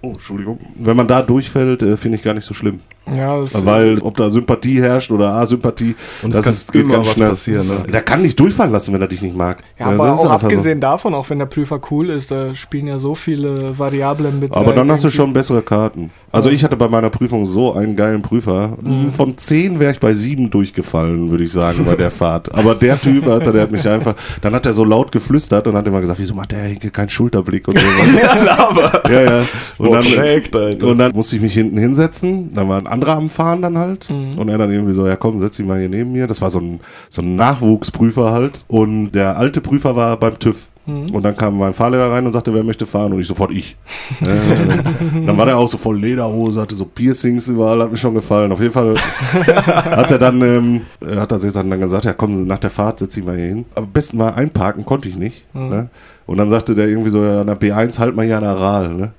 [0.00, 0.58] Oh, Entschuldigung.
[0.76, 2.80] Wenn man da durchfällt, äh, finde ich gar nicht so schlimm.
[3.14, 7.18] Ja, das, Weil ob da Sympathie herrscht oder Asympathie, Und das ist, kann immer was
[7.18, 7.84] passieren, ne?
[7.92, 9.62] Der kann nicht durchfallen lassen, wenn er dich nicht mag.
[9.78, 10.46] ja, Also aber das auch einfach so.
[10.46, 14.52] abgesehen davon, auch wenn der Prüfer cool ist, da spielen ja so viele Variablen mit
[14.52, 16.10] Aber rein dann hast du schon bessere Karten.
[16.32, 18.76] Also ich hatte bei meiner Prüfung so einen geilen Prüfer.
[18.80, 19.10] Mhm.
[19.10, 22.54] Von zehn wäre ich bei sieben durchgefallen, würde ich sagen, bei der Fahrt.
[22.54, 25.76] Aber der Typ, Alter, der hat mich einfach, dann hat er so laut geflüstert und
[25.76, 28.14] hat immer gesagt, wieso macht der Henke keinen Schulterblick und sowas.
[28.22, 29.02] Ja, Lava.
[29.10, 29.44] ja, ja.
[29.78, 30.86] Und dann, Korrekt, Alter.
[30.88, 32.52] und dann musste ich mich hinten hinsetzen.
[32.54, 34.10] Dann war ein anderer am Fahren dann halt.
[34.10, 34.38] Mhm.
[34.38, 36.26] Und er dann irgendwie so, ja komm, setz dich mal hier neben mir.
[36.26, 38.64] Das war so ein, so ein Nachwuchsprüfer halt.
[38.68, 40.68] Und der alte Prüfer war beim TÜV.
[40.86, 43.12] Und dann kam mein Fahrlehrer rein und sagte, wer möchte fahren?
[43.12, 43.76] Und ich sofort ich.
[44.20, 48.14] äh, dann war der auch so voll Lederhose, hatte so Piercings überall, hat mir schon
[48.14, 48.52] gefallen.
[48.52, 48.94] Auf jeden Fall
[49.34, 52.70] hat er dann, ähm, äh, hat er sich dann, dann gesagt, ja komm, nach der
[52.70, 53.64] Fahrt setz ich mal hier hin.
[53.74, 55.52] Aber am besten mal einparken konnte ich nicht.
[55.54, 55.88] Ne?
[56.24, 58.52] Und dann sagte der irgendwie so, ja, an der B1 halt mal hier an der
[58.52, 58.94] Aral.
[58.94, 59.12] Ne?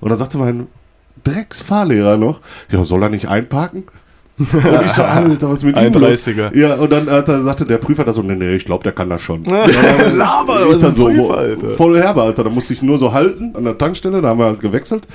[0.00, 0.66] Und dann sagte mein
[1.26, 3.84] Drecksfahrlehrer noch, ja, soll er nicht einparken?
[4.38, 6.28] Und ich so, Alter, was ist mit ihm los?
[6.28, 6.54] 31er.
[6.54, 8.92] Ja, und dann hat er, sagte der Prüfer da so, nee, nee, ich glaube, der
[8.92, 9.44] kann das schon.
[9.44, 11.70] Laber, was dann ein so, Prüfer, Alter.
[11.70, 12.44] voll herbe, Alter.
[12.44, 15.06] Da musste ich nur so halten an der Tankstelle, da haben wir halt gewechselt.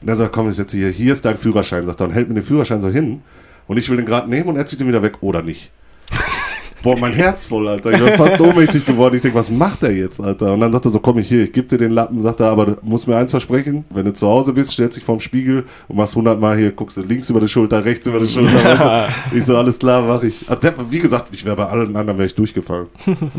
[0.00, 2.28] Und er sagt, komm, ich setze hier, hier ist dein Führerschein, sagt er, und hält
[2.28, 3.22] mir den Führerschein so hin.
[3.66, 5.72] Und ich will den gerade nehmen und er zieht den wieder weg oder nicht.
[6.82, 7.92] Boah, mein Herz voll, Alter.
[7.92, 9.14] Ich bin fast ohnmächtig geworden.
[9.16, 10.52] Ich denke, was macht er jetzt, Alter?
[10.52, 12.20] Und dann sagt er so, komm ich hier, ich gebe dir den Lappen.
[12.20, 15.04] Sagt er, aber du musst mir eins versprechen, wenn du zu Hause bist, stellst dich
[15.04, 18.20] vorm Spiegel und machst 100 Mal hier, guckst du links über die Schulter, rechts über
[18.20, 18.64] die Schulter.
[18.64, 18.84] weißt
[19.32, 19.36] du?
[19.36, 20.46] Ich so, alles klar, mach ich.
[20.48, 20.56] Ah,
[20.90, 22.86] Wie gesagt, ich wäre bei allen anderen wäre ich durchgefallen.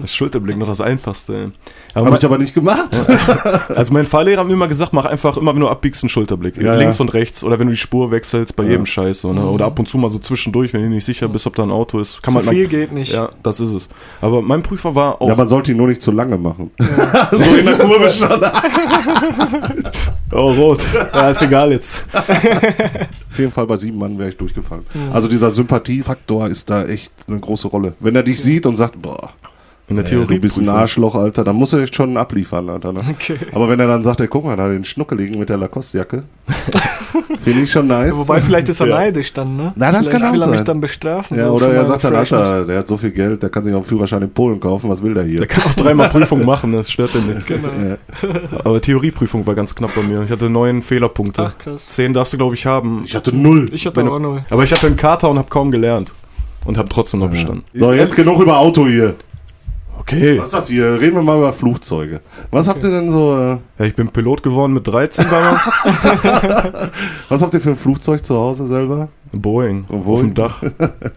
[0.06, 1.52] Schulterblick noch das Einfachste.
[1.96, 3.00] Habe ich aber nicht gemacht.
[3.76, 6.58] also mein Fahrlehrer hat mir immer gesagt, mach einfach immer, wenn du abbiegst, einen Schulterblick.
[6.58, 7.04] Ja, Links ja.
[7.04, 9.22] und rechts oder wenn du die Spur wechselst, bei jedem Scheiß.
[9.22, 9.46] So, ne?
[9.46, 11.72] Oder ab und zu mal so zwischendurch, wenn du nicht sicher bist, ob da ein
[11.72, 12.22] Auto ist.
[12.22, 13.14] Kann Zu man viel geht nicht.
[13.14, 13.90] Ja, das ist es.
[14.22, 15.28] Aber mein Prüfer war auch.
[15.28, 16.72] Ja, man sollte ihn nur nicht zu lange machen.
[17.32, 18.42] so in der Kurve schon.
[20.32, 20.82] oh, rot.
[21.14, 22.04] Ja, ist egal jetzt.
[22.14, 24.86] Auf jeden Fall bei sieben Mann wäre ich durchgefallen.
[25.12, 27.94] Also dieser Sympathiefaktor ist da echt eine große Rolle.
[28.00, 29.32] Wenn er dich sieht und sagt, boah,
[29.90, 30.36] In der Theorie.
[30.36, 32.94] du bist ein Arschloch, Alter, dann muss er echt schon abliefern, Alter.
[32.94, 33.02] Ne?
[33.10, 33.38] Okay.
[33.54, 36.24] Aber wenn er dann sagt, ey, guck mal, da den Schnuckeligen mit der Lacoste-Jacke,
[37.42, 38.16] finde ich schon nice.
[38.18, 38.96] Wobei, vielleicht ist er Ja.
[38.98, 39.74] neidisch dann, ne?
[39.76, 40.66] Na, das vielleicht kann auch will er mich sein.
[40.66, 41.38] dann bestrafen.
[41.38, 42.16] Ja, so oder er sagt dann.
[42.16, 44.90] Alter, der hat so viel Geld, der kann sich noch einen Führerschein in Polen kaufen,
[44.90, 45.40] was will der hier?
[45.40, 47.48] Der kann auch dreimal Prüfung machen, das stört den nicht.
[47.48, 47.70] Genau.
[47.70, 47.98] Ja.
[48.64, 50.22] Aber Theorieprüfung war ganz knapp bei mir.
[50.24, 51.44] Ich hatte neun Fehlerpunkte.
[51.52, 51.88] Ach, krass.
[51.88, 53.02] Zehn darfst du, glaube ich, haben.
[53.06, 53.70] Ich hatte null.
[53.74, 54.42] Ich hatte auch null.
[54.52, 56.12] Aber ich hatte einen Kater und habe kaum gelernt.
[56.66, 57.64] Und habe trotzdem noch bestanden.
[57.74, 59.16] So, jetzt genug über Auto hier.
[60.12, 60.40] Okay.
[60.40, 61.00] Was ist das hier?
[61.00, 62.20] Reden wir mal über Flugzeuge.
[62.50, 65.62] Was habt ihr denn so, äh, Ja, ich bin Pilot geworden mit 13 damals.
[67.30, 69.10] was habt ihr für ein Flugzeug zu Hause selber?
[69.32, 69.84] Boeing.
[69.86, 70.08] Boeing?
[70.08, 70.64] Auf dem Dach.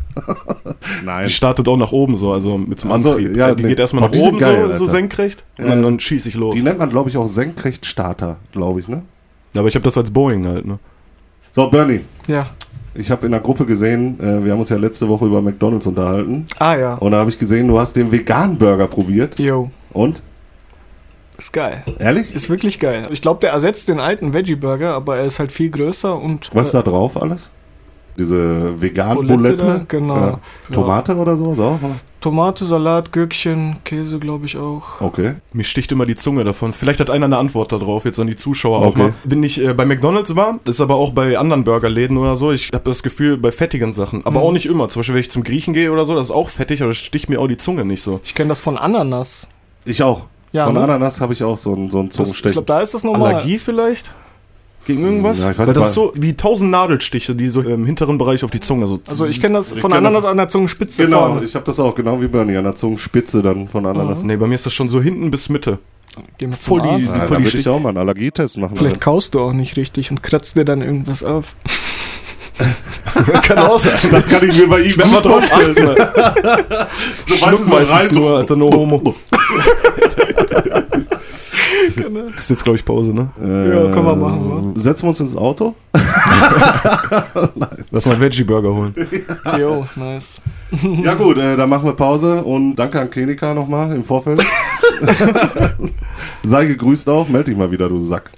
[1.04, 1.26] Nein.
[1.26, 3.34] Die startet auch nach oben so, also mit zum Ach so, Antrieb.
[3.36, 3.70] ja, die nee.
[3.70, 5.70] geht erstmal Oh, nach oben geil, so, so senkrecht und Ja.
[5.70, 6.54] dann, dann schieße ich los.
[6.54, 9.02] Die nennt man, glaube ich, auch Senkrechtstarter, glaube ich, ne?
[9.56, 10.78] Aber ich habe das als Boeing halt, ne?
[11.52, 12.48] So, Bernie, Ja.
[12.94, 15.86] Ich habe in der Gruppe gesehen, äh, wir haben uns ja letzte Woche über McDonalds
[15.86, 16.46] unterhalten.
[16.58, 16.94] Ah ja.
[16.94, 19.38] Und da habe ich gesehen, du hast den veganen Burger probiert.
[19.38, 19.70] Yo.
[19.92, 20.22] Und?
[21.38, 21.82] Ist geil.
[21.98, 22.34] Ehrlich?
[22.34, 23.08] Ist wirklich geil.
[23.10, 26.50] Ich glaube, der ersetzt den alten Veggie Burger, aber er ist halt viel größer und.
[26.52, 27.50] Was ist äh, da drauf alles?
[28.18, 30.14] Diese vegan Bulette genau.
[30.14, 30.26] Ja.
[30.28, 30.38] Ja.
[30.72, 31.54] Tomate oder so?
[31.54, 31.78] so?
[32.20, 35.00] Tomate, Salat, Gürkchen, Käse, glaube ich auch.
[35.00, 35.34] Okay.
[35.52, 36.72] Mir sticht immer die Zunge davon.
[36.72, 38.98] Vielleicht hat einer eine Antwort darauf, jetzt an die Zuschauer auch Okay.
[39.02, 39.14] mal.
[39.24, 42.52] Wenn ich äh, bei McDonalds war, das ist aber auch bei anderen Burgerläden oder so,
[42.52, 44.46] ich habe das Gefühl, bei fettigen Sachen, aber Mhm.
[44.46, 44.88] auch nicht immer.
[44.88, 46.98] Zum Beispiel, wenn ich zum Griechen gehe oder so, das ist auch fettig, aber das
[46.98, 48.20] sticht mir auch die Zunge nicht so.
[48.22, 49.48] Ich kenne das von Ananas.
[49.84, 50.26] Ich auch.
[50.52, 50.82] Ja, Von ne?
[50.82, 53.32] Ananas habe ich auch so einen, so einen Das, ich glaube, da ist das nochmal.
[53.34, 54.14] Allergie vielleicht?
[54.86, 55.38] Gegen irgendwas?
[55.40, 58.18] Ja, ich weiß Weil das nicht, ist so wie tausend Nadelstiche, die so im hinteren
[58.18, 58.98] Bereich auf die Zunge so.
[59.08, 61.44] Also ich kenne das von kenn Ananas das- an der Zungenspitze Genau, vorne.
[61.44, 64.22] ich habe das auch, genau wie Bernie, an der Zungenspitze dann von Ananas.
[64.24, 65.78] Nee, bei mir ist das schon so hinten bis Mitte.
[66.38, 67.14] Geh mal zum voll die- Arzt.
[67.14, 68.76] die- Ja, voll die ich auch mal einen Allergietest machen.
[68.76, 71.54] Vielleicht kaust du auch nicht richtig und kratzt dir dann irgendwas auf.
[73.46, 73.94] Kann auch sein.
[74.10, 75.88] das kann ich mir bei ihm Wenn man gut drauf vorstellen.
[75.98, 76.88] achtet.
[77.26, 79.02] So, Schluck meistens nur, Alter, no homo.
[82.38, 83.28] Ist jetzt, glaube ich, Pause, ne?
[83.38, 85.74] Ja, können wir machen, Setzen wir uns ins Auto?
[87.90, 88.94] Lass mal Veggie-Burger holen.
[89.58, 90.36] Jo, nice.
[91.02, 94.42] Ja gut, äh, dann machen wir Pause und danke an Klinika nochmal im Vorfeld.
[96.42, 98.30] Sei gegrüßt auch, melde dich mal wieder, du Sack.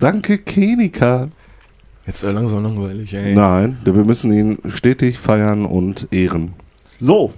[0.00, 1.28] Danke Klinika.
[2.06, 3.34] Jetzt äh, langsam langweilig, ey.
[3.34, 6.54] Nein, wir müssen ihn stetig feiern und ehren.
[6.98, 7.32] So.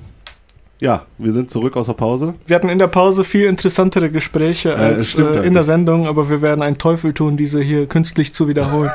[0.80, 2.34] Ja, wir sind zurück aus der Pause.
[2.46, 5.52] Wir hatten in der Pause viel interessantere Gespräche es als stimmt äh, in eigentlich.
[5.54, 8.90] der Sendung, aber wir werden einen Teufel tun, diese hier künstlich zu wiederholen.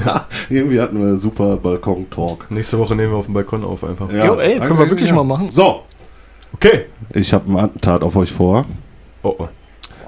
[0.48, 2.48] Irgendwie hatten wir super Balkon-Talk.
[2.50, 4.08] Nächste Woche nehmen wir auf dem Balkon auf einfach.
[4.12, 5.48] Jo, ey, können wir wirklich mal machen.
[5.50, 5.82] So,
[6.54, 6.84] Okay.
[7.14, 8.64] ich habe ein Attentat auf euch vor,
[9.24, 9.48] Oh, oh.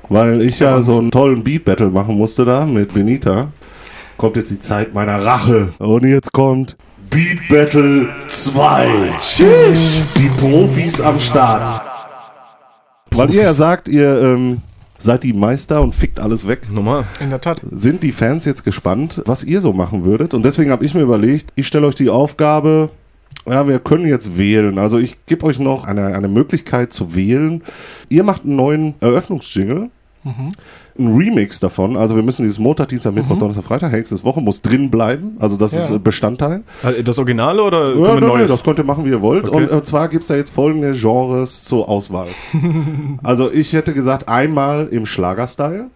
[0.08, 3.48] Weil ich ja so einen tollen Beat-Battle machen musste da mit Benita.
[4.16, 5.72] Kommt jetzt die Zeit meiner Rache.
[5.78, 6.76] Und jetzt kommt
[7.10, 8.88] Beat Battle 2.
[9.20, 10.00] Tschüss.
[10.16, 11.82] Die Profis am Start.
[13.12, 14.62] Weil ihr ja sagt, ihr ähm,
[14.98, 16.68] seid die Meister und fickt alles weg.
[16.70, 17.04] Normal.
[17.20, 17.60] In der Tat.
[17.62, 20.34] Sind die Fans jetzt gespannt, was ihr so machen würdet?
[20.34, 22.90] Und deswegen habe ich mir überlegt, ich stelle euch die Aufgabe,
[23.46, 24.78] ja, wir können jetzt wählen.
[24.78, 27.62] Also ich gebe euch noch eine, eine Möglichkeit zu wählen.
[28.08, 29.90] Ihr macht einen neuen Eröffnungsjingle.
[30.98, 34.62] Ein Remix davon, also wir müssen dieses Montag, Dienstag, Mittwoch, Donnerstag, Freitag, nächste Woche muss
[34.62, 35.36] drin bleiben.
[35.38, 35.96] Also das ist Ja.
[35.96, 36.62] äh, Bestandteil.
[37.04, 38.50] Das Originale oder Ja, können wir nein, Neues?
[38.50, 39.46] das könnt ihr machen, wie ihr wollt.
[39.48, 39.64] Okay.
[39.64, 42.28] Und, und zwar gibt es da jetzt folgende Genres zur Auswahl.
[43.22, 45.88] also ich hätte gesagt, einmal im Schlagerstyle.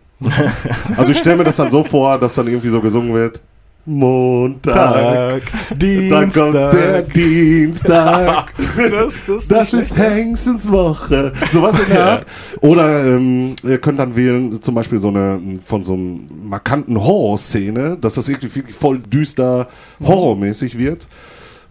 [0.96, 3.40] also ich stelle mir das dann so vor, dass dann irgendwie so gesungen wird.
[3.88, 5.42] Montag, Tag,
[5.79, 7.12] dann kommt der Dienstag.
[7.12, 8.53] Dienstag.
[8.90, 11.33] Das, das, Das ist Hengstens Woche.
[11.51, 12.27] Sowas in der Art.
[12.61, 17.96] Oder ähm, ihr könnt dann wählen, zum Beispiel so eine von so einem markanten Horrorszene,
[18.01, 19.68] dass das irgendwie wirklich voll düster
[20.05, 21.09] horrormäßig wird.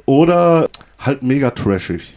[0.05, 0.67] Oder
[0.99, 2.15] halt mega trashig.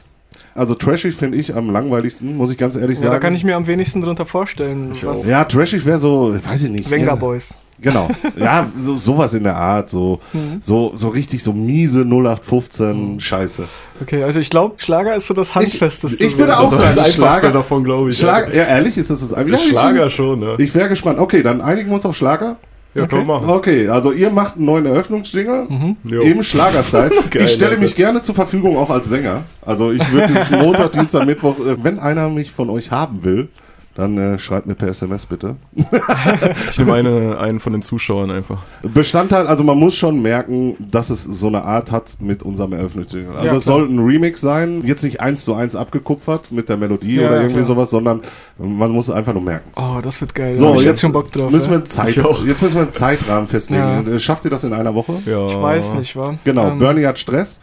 [0.55, 3.13] Also trashig finde ich am langweiligsten, muss ich ganz ehrlich Ja, sagen.
[3.15, 4.93] da kann ich mir am wenigsten drunter vorstellen.
[5.27, 6.91] ja, trashig wäre so, weiß ich nicht.
[6.91, 7.55] Venga eher- Boys.
[7.81, 8.09] Genau.
[8.37, 9.91] Ja, so, sowas in der Art.
[9.91, 10.59] So, Mhm.
[10.61, 13.65] so, so richtig so miese 0815 Scheiße.
[14.03, 16.25] Okay, also ich glaube, Schlager ist so das Handfesteste.
[16.25, 16.59] ich würde so.
[16.59, 18.19] auch Das ist das sagen, Einfachste Schlager- davon, glaube ich.
[18.19, 20.55] Schlager, ja, ehrlich, ist das das Ja, ja, ich- Schlager schon, ne?
[20.59, 21.19] Ich wäre gespannt.
[21.19, 22.57] Okay, dann einigen wir uns auf Schlager.
[22.93, 23.49] Ja, können wir machen.
[23.51, 25.69] Okay, also ihr macht einen neuen Eröffnungsjingle
[26.05, 26.21] Jo.
[26.23, 27.11] im Schlagerstyle.
[27.31, 27.83] Geil, ich stelle Alter.
[27.83, 29.45] mich gerne zur Verfügung auch als Sänger.
[29.65, 33.49] Also ich würde dieses Montag, Dienstag, Mittwoch, äh, wenn einer mich von euch haben will,
[34.01, 35.57] dann äh, schreibt mir per SMS bitte.
[36.71, 38.63] Ich nehme eine, einen von den Zuschauern einfach.
[38.83, 43.35] Bestandteil, also man muss schon merken, dass es so eine Art hat mit unserem Eröffnungsjingle.
[43.35, 46.77] Also Ja, es soll ein Remix sein, jetzt nicht eins zu eins abgekupfert mit der
[46.77, 47.65] Melodie Ja, oder irgendwie klar.
[47.65, 48.21] sowas, sondern
[48.59, 49.71] man muss es einfach nur merken.
[49.77, 50.55] Oh, das wird geil.
[50.55, 51.51] So, jetzt, schon Bock drauf.
[51.51, 54.07] müssen wir Zeit, jetzt müssen wir einen Zeitrahmen festlegen.
[54.11, 54.19] Ja.
[54.19, 55.15] Schafft ihr das in einer Woche?
[55.27, 55.47] Ja.
[55.47, 56.39] Ich weiß nicht, wa?
[56.45, 57.61] Genau, Ähm, Bernie hat Stress.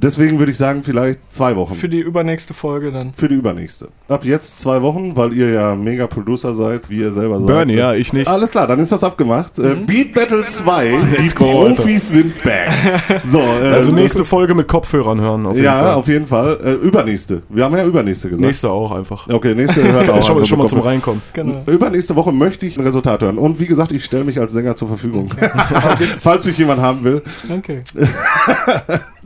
[0.00, 1.74] Deswegen würde ich sagen, vielleicht zwei Wochen.
[1.74, 3.12] Für die übernächste Folge dann.
[3.14, 3.88] Für die übernächste.
[4.06, 7.48] Ab jetzt zwei Wochen, weil ihr ja mega Producer seid, wie ihr selber seid.
[7.48, 8.28] Bernie, ja, ich nicht.
[8.28, 9.58] Alles klar, dann ist das abgemacht.
[9.58, 12.70] Äh, Beat Battle 2, die go, Profis sind back.
[13.24, 15.94] So, äh, Also nächste Folge mit Kopfhörern hören, auf jeden Ja, Fall.
[15.94, 16.60] auf jeden Fall.
[16.64, 17.42] Äh, übernächste.
[17.48, 18.46] Wir haben ja übernächste gesagt.
[18.46, 19.28] Nächste auch einfach.
[19.28, 20.24] Okay, nächste hört auch.
[20.24, 21.20] schon, schon mal zum Reinkommen.
[21.32, 21.62] Genau.
[21.66, 23.36] Übernächste Woche möchte ich ein Resultat hören.
[23.36, 25.28] Und wie gesagt, ich stelle mich als Sänger zur Verfügung.
[26.18, 27.22] Falls mich jemand haben will.
[27.50, 27.80] Okay.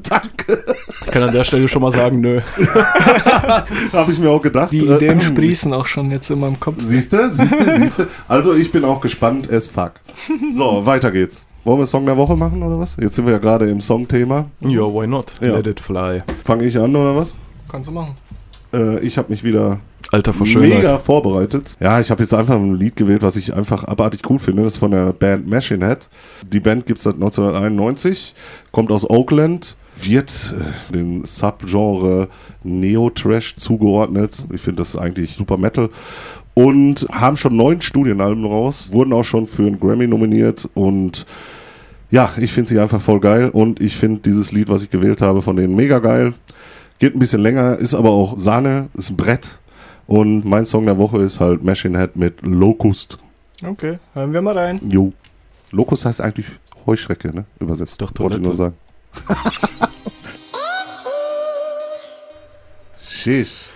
[0.08, 0.61] Danke.
[1.04, 2.40] Ich kann an der Stelle schon mal sagen, nö.
[3.92, 4.72] Habe ich mir auch gedacht.
[4.72, 6.76] Die Äh, Ideen sprießen auch schon jetzt in meinem Kopf.
[6.80, 8.08] Siehste, siehste, siehste.
[8.28, 9.92] Also ich bin auch gespannt as fuck.
[10.52, 11.46] So, weiter geht's.
[11.64, 12.96] Wollen wir Song der Woche machen oder was?
[13.00, 14.46] Jetzt sind wir ja gerade im Songthema.
[14.60, 15.32] Ja, why not?
[15.40, 15.54] Ja.
[15.56, 16.18] Let it fly.
[16.44, 17.34] Fange ich an oder was?
[17.70, 18.14] Kannst du machen.
[18.72, 19.78] Äh, ich habe mich wieder
[20.10, 20.78] Alter vor Schönheit.
[20.78, 21.74] mega vorbereitet.
[21.80, 24.62] Ja, ich habe jetzt einfach ein Lied gewählt, was ich einfach abartig cool finde.
[24.64, 26.08] Das ist von der Band Machine Head.
[26.52, 28.34] Die Band gibt es seit 1991,
[28.72, 30.54] kommt aus Oakland, wird
[30.90, 32.28] äh, dem Subgenre
[32.64, 34.46] Neo-Trash zugeordnet.
[34.52, 35.88] Ich finde das eigentlich super Metal.
[36.54, 41.24] Und haben schon neun Studienalben raus, wurden auch schon für einen Grammy nominiert und
[42.10, 45.22] ja, ich finde sie einfach voll geil und ich finde dieses Lied, was ich gewählt
[45.22, 46.34] habe, von denen mega geil.
[46.98, 49.60] Geht ein bisschen länger, ist aber auch Sahne, ist ein Brett.
[50.06, 53.16] Und mein Song der Woche ist halt Machine Head mit Locust.
[53.64, 54.78] Okay, hören wir mal rein.
[54.90, 55.14] Jo.
[55.70, 56.46] Locust heißt eigentlich
[56.84, 57.46] Heuschrecke, ne?
[57.60, 57.98] Übersetzt.
[58.02, 58.48] Doch, Wollte ich Toilette.
[58.48, 58.74] nur sagen.
[63.02, 63.71] Sheesh.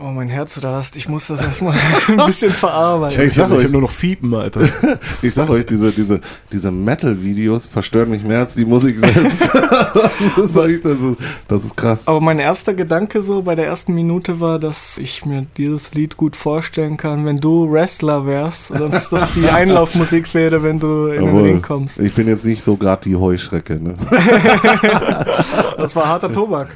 [0.00, 0.96] Oh, mein Herz rast.
[0.96, 1.76] Ich muss das erstmal
[2.08, 3.18] ein bisschen verarbeiten.
[3.18, 4.60] Ja, ich sag Ich euch, hab nur noch Fiepen, Alter.
[5.22, 6.20] ich sag euch, diese, diese,
[6.52, 9.50] diese Metal-Videos verstören mich mehr als die Musik selbst.
[9.54, 11.16] das, ist echt, das, ist,
[11.48, 12.06] das ist krass.
[12.06, 16.16] Aber mein erster Gedanke so bei der ersten Minute war, dass ich mir dieses Lied
[16.16, 21.24] gut vorstellen kann, wenn du Wrestler wärst, dass das die Einlaufmusik wäre, wenn du in
[21.24, 21.42] den Jawohl.
[21.42, 21.98] Ring kommst.
[21.98, 23.94] Ich bin jetzt nicht so gerade die Heuschrecke, ne?
[25.76, 26.68] Das war harter Tobak.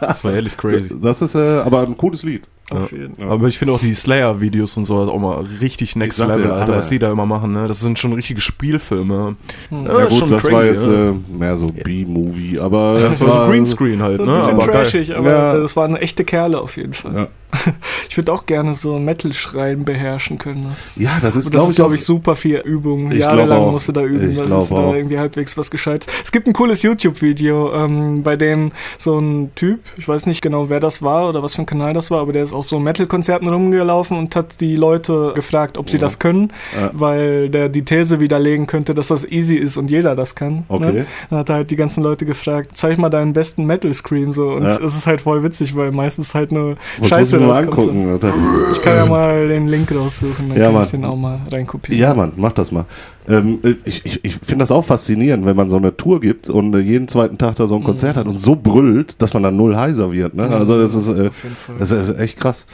[0.00, 0.94] Das war ehrlich crazy.
[1.00, 2.44] Das ist äh, aber ein cooles Lied.
[2.70, 3.22] Auf jeden.
[3.22, 6.76] Aber ich finde auch die Slayer-Videos und so auch mal richtig next level, Alter, Alter.
[6.76, 7.68] was die da immer machen, ne?
[7.68, 9.36] Das sind schon richtige Spielfilme.
[9.68, 9.84] Hm.
[9.86, 11.10] Ja, Ja gut, schon das war crazy, jetzt ja.
[11.10, 14.32] äh, mehr so B-Movie, aber Das war so Greenscreen halt, So ne?
[14.32, 14.82] ein bisschen Aber geil.
[14.82, 15.58] trashig, aber Ja.
[15.58, 17.14] das waren echte Kerle auf jeden Fall.
[17.14, 17.28] Ja.
[18.08, 20.62] Ich würde auch gerne so Metal-Schreien beherrschen können.
[20.62, 23.12] Das, Ja, das ist, glaube ist, ich, glaube auch- ich, super viel Übung.
[23.12, 23.72] Ich Jahrelang glaub auch.
[23.72, 24.90] musst du da üben, Ich glaub du auch.
[24.90, 26.12] da irgendwie halbwegs was Gescheites.
[26.24, 30.70] Es gibt ein cooles YouTube-Video, ähm, bei dem so ein Typ, ich weiß nicht genau,
[30.70, 32.78] wer das war oder was für ein Kanal das war, aber der ist auf so
[32.80, 36.00] Metal-Konzerten rumgelaufen und hat die Leute gefragt, ob sie Ja.
[36.02, 36.90] das können, Ja.
[36.92, 40.64] weil der die These widerlegen könnte, dass das easy ist und jeder das kann.
[40.68, 40.92] Okay.
[40.92, 41.06] Ne?
[41.30, 44.48] Dann hat er halt die ganzen Leute gefragt, zeig mal deinen besten Metal-Scream so.
[44.50, 44.78] Und Ja.
[44.78, 47.74] es ist halt voll witzig, weil meistens halt nur Was muss Scheiße ich rauskommt.
[47.74, 47.80] so.
[47.90, 48.32] angucken, Alter.
[48.72, 50.84] Ich kann ja mal den Link raussuchen, dann Ja, kann Mann.
[50.84, 52.00] ich den auch mal reinkopieren.
[52.00, 52.84] Ja, Mann, mach das mal.
[53.28, 56.74] Ähm, ich ich, ich finde das auch faszinierend, wenn man so eine Tour gibt und
[56.74, 59.56] äh, jeden zweiten Tag da so ein Konzert hat und so brüllt, dass man dann
[59.56, 60.34] null heiser wird.
[60.34, 60.48] Ne?
[60.48, 61.30] Also das ist, äh,
[61.78, 62.66] das ist echt krass.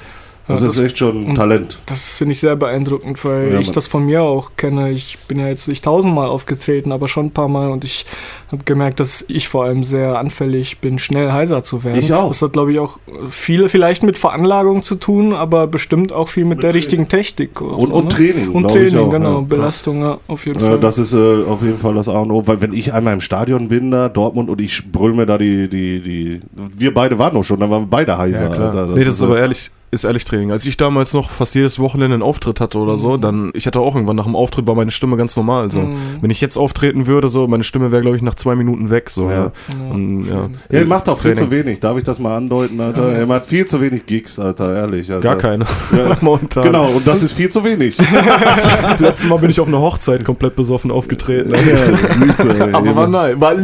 [0.49, 1.79] Das Ja, ist echt schon Talent.
[1.87, 4.91] Das finde ich sehr beeindruckend, weil Ja, ich das von mir auch kenne.
[4.91, 8.07] Ich bin ja jetzt nicht tausendmal aufgetreten, aber schon ein paar Mal und ich
[8.51, 11.99] habe gemerkt, dass ich vor allem sehr anfällig bin, schnell heiser zu werden.
[11.99, 12.29] Ich auch.
[12.29, 12.99] Das hat, glaube ich, auch
[13.31, 17.61] viel vielleicht mit Veranlagung zu tun, aber bestimmt auch viel mit, der richtigen Technik.
[17.61, 18.09] Und, und ne?
[18.11, 18.49] Training.
[18.51, 19.35] Und Training, auch, genau.
[19.39, 19.41] ja.
[19.41, 20.81] Belastung, ja, auf jeden Ja, Fall.
[20.81, 23.21] das ist äh, auf jeden Fall das A und O, weil wenn ich einmal im
[23.21, 26.41] Stadion bin, da Dortmund und ich brüll mir da die, die, die,
[26.77, 28.51] wir beide waren noch schon, da waren wir beide heiser.
[28.51, 28.87] Alter.
[28.87, 30.51] nee, das ist aber ehrlich, ist ehrlich Training.
[30.53, 33.79] Als ich damals noch fast jedes Wochenende einen Auftritt hatte oder so, dann, ich hatte
[33.79, 35.71] auch irgendwann nach dem Auftritt war meine Stimme ganz normal.
[35.71, 35.81] So.
[35.81, 35.97] Mhm.
[36.23, 39.11] Wenn ich jetzt auftreten würde, so, meine Stimme wäre, glaube ich, nach zwei Minuten weg.
[39.11, 39.37] So, Ja.
[39.37, 39.53] ja.
[39.93, 40.49] Und, ja.
[40.71, 41.79] Ja, ihr macht auch viel zu wenig.
[41.81, 43.13] Darf ich das mal andeuten, Alter?
[43.13, 45.11] er macht viel zu wenig Gigs, Alter, ehrlich.
[45.11, 45.21] Alter.
[45.23, 45.65] Gar keine.
[45.95, 46.17] Ja.
[46.23, 46.65] Momentan.
[46.65, 47.97] Genau, und das ist viel zu wenig.
[48.99, 51.51] Letztes Mal bin ich auf einer Hochzeit komplett besoffen aufgetreten.
[51.53, 53.39] ja, siehste, ey, Aber war nein.
[53.39, 53.55] War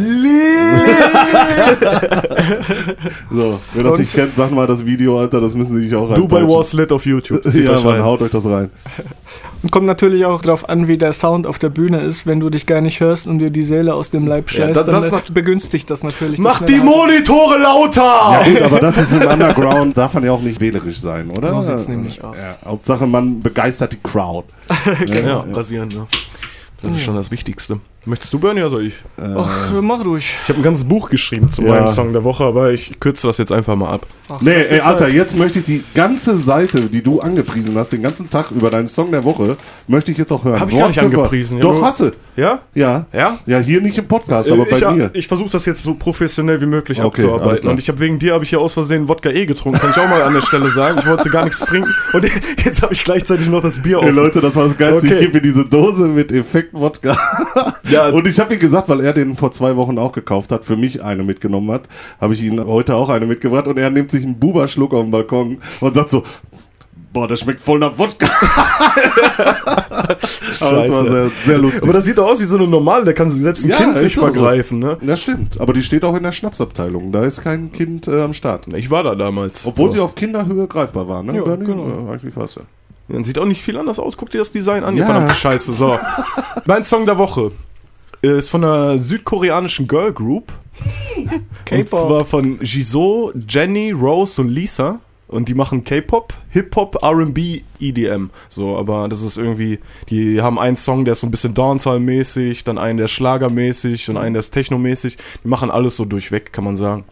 [3.31, 5.95] So, wer das Und- nicht kennt, sag mal das Video, Alter, das müssen Sie sich
[5.95, 7.43] auch Dubai was lit auf YouTube.
[7.43, 8.03] Zieht Ja, euch Mann, rein.
[8.03, 8.69] haut euch das rein.
[9.61, 12.25] Und kommt natürlich auch darauf an, wie der Sound auf der Bühne ist.
[12.25, 14.75] Wenn du dich gar nicht hörst und dir die Seele aus dem Leib Ja, scheißt,
[14.77, 16.39] da- das dann ist begünstigt das natürlich.
[16.39, 16.77] Mach das die.
[16.79, 18.01] Monitore lauter!
[18.01, 21.49] Ja gut, aber das ist im Underground, darf man ja auch nicht wählerisch sein, oder?
[21.49, 22.37] So sieht's nämlich aus.
[22.37, 24.47] Ja, Hauptsache, man begeistert die Crowd.
[25.25, 26.05] Ja, rasieren, ja.
[26.81, 27.81] Das ist schon das Wichtigste.
[28.09, 28.95] Möchtest du, Bernie, oder soll ich?
[29.21, 30.35] Ach, äh, mach ruhig.
[30.43, 31.69] Ich habe ein ganzes Buch geschrieben zu Ja.
[31.69, 34.07] meinem Song der Woche, aber ich kürze das jetzt einfach mal ab.
[34.27, 35.13] Ach, Nee, ey, Alter, Zeit.
[35.13, 38.87] jetzt möchte ich die ganze Seite, die du angepriesen hast, den ganzen Tag über deinen
[38.87, 40.59] Song der Woche, möchte ich jetzt auch hören.
[40.59, 41.25] Hab ich gar nicht Wort für Wort.
[41.27, 42.13] angepriesen, ja, Doch, nur- hasse.
[42.39, 42.59] Ja?
[42.73, 43.05] Ja.
[43.11, 43.37] Ja?
[43.45, 45.09] Ja, hier nicht im Podcast, aber ich bei mir.
[45.13, 47.69] ich versuche das jetzt so professionell wie möglich Okay, abzuarbeiten.
[47.69, 49.97] Und ich habe wegen dir habe ich hier aus Versehen Wodka E getrunken, kann ich
[49.97, 50.99] auch mal an der Stelle sagen.
[50.99, 52.25] Ich wollte gar nichts trinken und
[52.65, 54.15] jetzt habe ich gleichzeitig noch das Bier Ey, auf.
[54.15, 55.07] Leute, das war das Geilste.
[55.07, 55.15] Okay.
[55.17, 57.17] Ich gebe mir diese Dose mit Effekt-Wodka.
[57.89, 58.09] Ja.
[58.09, 60.75] Und ich habe ihm gesagt, weil er den vor zwei Wochen auch gekauft hat, für
[60.75, 61.83] mich eine mitgenommen hat,
[62.21, 65.11] habe ich ihm heute auch eine mitgebracht und er nimmt sich einen Buberschluck auf dem
[65.11, 66.23] Balkon und sagt so,
[67.13, 68.27] boah, das schmeckt voll nach Wodka.
[69.37, 71.09] Aber das war Scheiße.
[71.09, 71.83] sehr, sehr lustig.
[71.83, 73.97] Aber das sieht doch aus wie so eine normale, da kann selbst ein Ja, Kind
[73.97, 74.33] sich doch so.
[74.33, 74.97] vergreifen, ne?
[75.01, 77.11] das stimmt, aber die steht auch in der Schnapsabteilung.
[77.11, 78.67] Da ist kein Kind äh, am Start.
[78.73, 79.65] Ich war da damals.
[79.65, 79.97] Obwohl So.
[79.97, 81.35] sie auf Kinderhöhe greifbar war, ne?
[81.35, 81.65] Ja, Bernie?
[81.65, 81.87] genau.
[81.87, 82.61] Ja, eigentlich fast, ja.
[83.09, 84.15] Ja, Sieht auch nicht viel anders aus.
[84.17, 85.03] Guck dir das Design an, Ja.
[85.03, 85.73] ihr verdammte Scheiße.
[85.73, 85.97] So.
[86.65, 87.51] mein Song der Woche
[88.21, 90.51] ist von einer südkoreanischen Girl Group.
[91.71, 94.99] Und zwar von Jisoo, Jenny, Rose und Lisa.
[95.29, 98.31] Und die machen K-Pop, Hip-Hop, RB, EDM.
[98.49, 102.63] So, aber das ist irgendwie, die haben einen Song, der ist so ein bisschen Dancehall-mäßig,
[102.63, 105.17] dann einen, der ist Schlagermäßig und einen, der ist Techno-mäßig.
[105.43, 107.05] Die machen alles so durchweg, kann man sagen.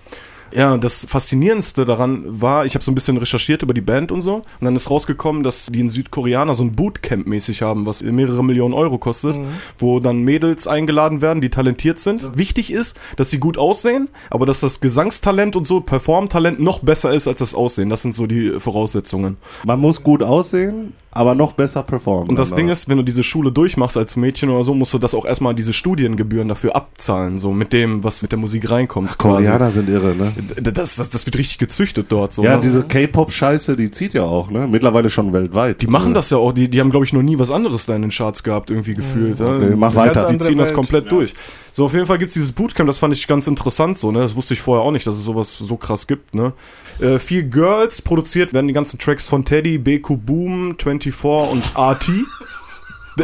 [0.54, 4.22] Ja, das Faszinierendste daran war, ich habe so ein bisschen recherchiert über die Band und
[4.22, 4.36] so.
[4.36, 8.74] Und dann ist rausgekommen, dass die in Südkoreaner so ein Bootcamp-mäßig haben, was mehrere Millionen
[8.74, 9.38] Euro kostet,
[9.78, 12.38] wo dann Mädels eingeladen werden, die talentiert sind.
[12.38, 17.14] Wichtig ist, dass sie gut aussehen, aber dass das Gesangstalent und so, Performtalent noch besser
[17.14, 17.90] ist als das Aussehen.
[17.90, 19.38] Das sind so die Voraussetzungen.
[19.66, 22.30] Man muss gut aussehen, aber noch besser performen.
[22.30, 25.00] Und das Ding ist, wenn du diese Schule durchmachst als Mädchen oder so, musst du
[25.00, 29.18] das auch erstmal diese Studiengebühren dafür abzahlen, so mit dem, was mit der Musik reinkommt.
[29.18, 29.44] quasi.
[29.46, 30.34] Koreaner sind irre, ne?
[30.62, 32.34] Das, das, das wird richtig gezüchtet dort.
[32.34, 32.62] So, Ja, ne?
[32.62, 34.68] diese K-Pop-Scheiße, die zieht ja auch, ne?
[34.68, 35.82] Mittlerweile schon weltweit.
[35.82, 37.96] Die machen das ja auch, die, die haben, glaube ich, noch nie was anderes da
[37.96, 39.42] in den Charts gehabt, irgendwie gefühlt.
[39.42, 39.76] Okay, ne?
[39.76, 40.28] mach Die- weiter.
[40.28, 40.76] Die ziehen das Welt.
[40.76, 41.34] komplett durch.
[41.72, 44.20] So, auf jeden Fall gibt's dieses Bootcamp, das fand ich ganz interessant so, ne?
[44.20, 46.54] Das wusste ich vorher auch nicht, dass es sowas so krass gibt, ne?
[47.00, 52.10] Äh, viel Girls, produziert werden die ganzen Tracks von Teddy, BQ Boom, 24 und RT.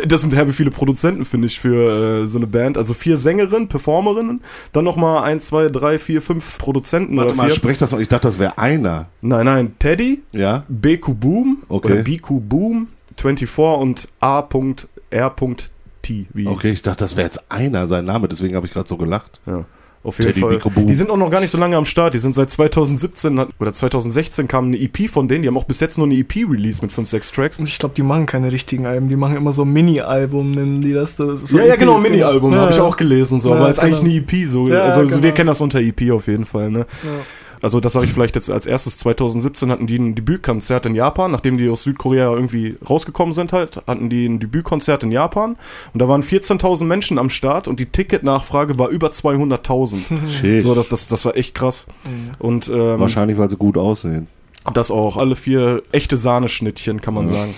[0.07, 2.79] Das sind herbe viele Produzenten, finde ich, für äh, so eine Band.
[2.79, 7.77] Also vier Sängerinnen, Performerinnen, dann nochmal eins, zwei, drei, vier, fünf Produzenten Warte mal, sprech
[7.77, 8.01] das mal.
[8.01, 9.09] Ich dachte, das wäre einer.
[9.21, 10.63] Nein, nein, Teddy, Ja?
[10.67, 11.93] BQ Boom Okay.
[11.93, 16.25] oder BQ Boom 24 und A.R.T.
[16.33, 18.27] Wie Okay, ich dachte, das wäre jetzt einer, sein Name.
[18.27, 19.41] Deswegen habe ich gerade so gelacht.
[19.45, 19.63] ja,
[20.03, 20.57] auf jeden Teddy Fall.
[20.57, 20.87] BQ Boom.
[20.87, 22.13] Die sind auch noch gar nicht so lange am Start.
[22.13, 25.43] Die sind seit 2017 hat- oder 2016 kam eine EP von denen.
[25.43, 27.59] Die haben auch bis jetzt nur eine EP released mit 5, 6 Tracks.
[27.59, 30.93] Und ich glaube, die machen keine richtigen Alben, die machen immer so Mini-Album, nennen die
[30.93, 31.15] das.
[31.15, 33.55] das ist so ja, ja, genau, EPs, Mini-Album, Ja, habe ich auch gelesen, so, Ja,
[33.55, 34.11] aber ist eigentlich genau.
[34.11, 34.67] eine EP, so.
[34.67, 35.33] Ja, also, also wir genau.
[35.33, 36.79] kennen das unter EP auf jeden Fall, ne?
[36.79, 37.09] Ja.
[37.63, 38.97] Also das sage ich vielleicht jetzt als erstes.
[38.97, 43.81] 2017 hatten die ein Debütkonzert in Japan, nachdem die aus Südkorea irgendwie rausgekommen sind halt,
[43.87, 45.55] hatten die ein Debütkonzert in Japan
[45.93, 49.99] und da waren 14.000 Menschen am Start und die Ticketnachfrage war über 200.000.
[50.29, 50.61] Shit.
[50.61, 51.87] so, das, das, das war echt krass.
[52.37, 54.27] Und ähm, Wahrscheinlich, weil sie gut aussehen.
[54.73, 57.55] das auch, alle vier echte Sahneschnittchen, kann man sagen.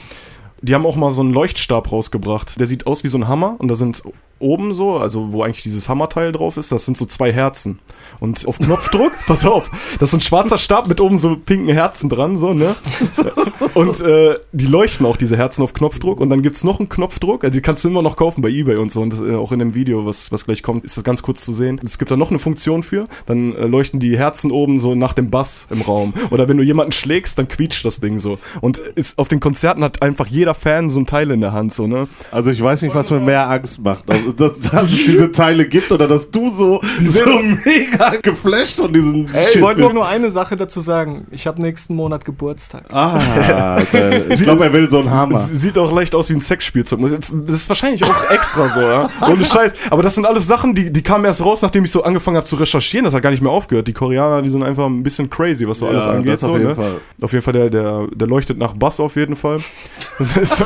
[0.62, 2.60] Die haben auch mal so einen Leuchtstab rausgebracht.
[2.60, 4.04] Der sieht aus wie so ein Hammer und da sind
[4.40, 7.80] oben so, also wo eigentlich dieses Hammerteil drauf ist, das sind so zwei Herzen.
[8.20, 9.70] Und auf Knopfdruck, pass auf,
[10.00, 12.76] das ist ein schwarzer Stab mit oben so pinken Herzen dran, so, ne?
[13.74, 16.20] Und äh, die leuchten auch, diese Herzen auf Knopfdruck.
[16.20, 18.78] Und dann gibt's noch einen Knopfdruck, also die kannst du immer noch kaufen bei Ebay
[18.78, 19.02] und so.
[19.02, 21.44] Und das, äh, auch in dem Video, was, was gleich kommt, ist das ganz kurz
[21.44, 21.80] zu sehen.
[21.84, 25.14] Es gibt da noch eine Funktion für, dann äh, leuchten die Herzen oben so nach
[25.14, 26.14] dem Bass im Raum.
[26.32, 28.38] Oder wenn du jemanden schlägst, dann quietscht das Ding so.
[28.62, 31.74] Und ist, auf den Konzerten hat einfach jeder Fan so ein Teil in der Hand,
[31.74, 32.08] so, ne?
[32.32, 34.10] Also ich weiß nicht, was mir mehr Angst macht.
[34.10, 37.26] Also, dass, dass es diese Teile gibt oder dass du so, so
[37.66, 39.88] mega geflasht von diesen Ich wollte bist.
[39.90, 41.28] noch nur eine Sache dazu sagen.
[41.32, 42.84] Ich habe nächsten Monat Geburtstag.
[42.92, 43.20] Ah,
[43.92, 45.40] der, ich glaube, er will so einen Hammer.
[45.40, 47.00] Sieht auch leicht aus wie ein Sexspielzeug.
[47.02, 49.10] Das ist wahrscheinlich auch extra so, ja.
[49.30, 49.74] Ohne Scheiß.
[49.90, 52.46] Aber das sind alles Sachen, die, die kamen erst raus, nachdem ich so angefangen habe
[52.48, 53.06] zu recherchieren.
[53.06, 53.88] Das hat gar nicht mehr aufgehört.
[53.88, 56.34] Die Koreaner, die sind einfach ein bisschen crazy, was so alles Ja, angeht.
[56.34, 56.76] das auf so, jeden ne?
[56.76, 56.96] Fall.
[57.22, 59.60] Auf jeden Fall, der, der, der leuchtet nach Bass auf jeden Fall.
[60.18, 60.64] Das ist,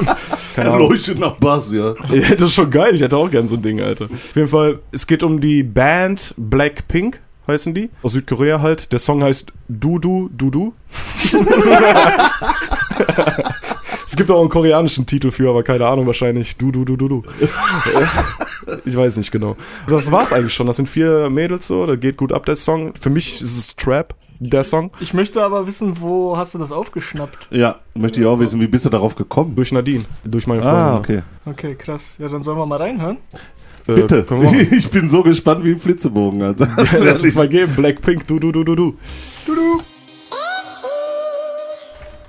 [0.60, 0.90] keine Er Ahnung.
[0.92, 1.94] leuchtet nach Bass, ja.
[2.14, 2.94] Ja, das ist schon geil.
[2.96, 4.06] Ich hätte auch gern so ein Ding, Alter.
[4.06, 7.90] Auf jeden Fall, es geht um die Band Blackpink, heißen die.
[8.04, 8.92] Aus Südkorea halt.
[8.92, 10.74] Der Song heißt Du Du Du Du.
[14.06, 17.08] es gibt auch einen koreanischen Titel für, aber keine Ahnung, wahrscheinlich Du Du Du Du
[17.08, 17.24] Du.
[18.86, 19.56] ich weiß nicht genau.
[19.88, 20.68] Das war's eigentlich schon.
[20.68, 21.86] Das sind vier Mädels so.
[21.86, 22.94] Der geht gut ab, der Song.
[23.00, 24.92] Für mich ist es Trap, der Song.
[25.00, 27.50] Ich möchte aber wissen, wo hast du das aufgeschnappt?
[27.52, 29.56] Ja, möchte ich auch wissen, wie bist du darauf gekommen?
[29.56, 30.04] Durch Nadine.
[30.24, 30.82] Durch meine Freundin.
[30.82, 31.22] Ah, okay.
[31.46, 32.16] Okay, krass.
[32.20, 33.18] Ja, dann sollen wir mal reinhören.
[33.88, 34.26] Äh, Bitte.
[34.30, 34.68] machen.
[34.72, 36.70] Ich bin so gespannt wie ein Flitzebogen, Alter.
[36.78, 37.74] Lass uns mal geben.
[37.76, 38.98] Blackpink, du, du, du, du, du.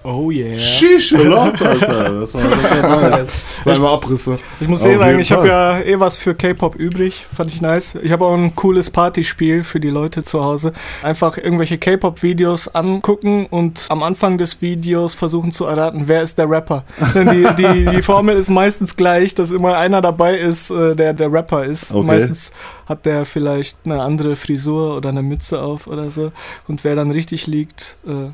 [0.03, 0.57] Oh yeah.
[0.57, 2.21] Shish, laut, Alter.
[2.21, 3.43] Das war, das war nice.
[3.63, 4.39] Sag mal Abrisse.
[4.59, 7.27] Ich muss eh sagen, ich habe ja eh was für K-Pop übrig.
[7.35, 7.97] Fand ich nice.
[8.03, 10.73] Ich habe auch ein cooles Partyspiel für die Leute zu Hause.
[11.03, 16.49] Einfach irgendwelche K-Pop-Videos angucken und am Anfang des Videos versuchen zu erraten, wer ist der
[16.49, 16.85] Rapper.
[17.15, 21.13] Denn die, die, die Formel ist meistens gleich, dass immer einer dabei ist, äh, der
[21.13, 21.93] der Rapper ist.
[21.93, 22.07] Okay.
[22.07, 22.53] Meistens
[22.87, 26.33] hat der vielleicht eine andere Frisur oder eine Mütze auf oder so.
[26.67, 28.31] Und wer dann richtig liegt, äh,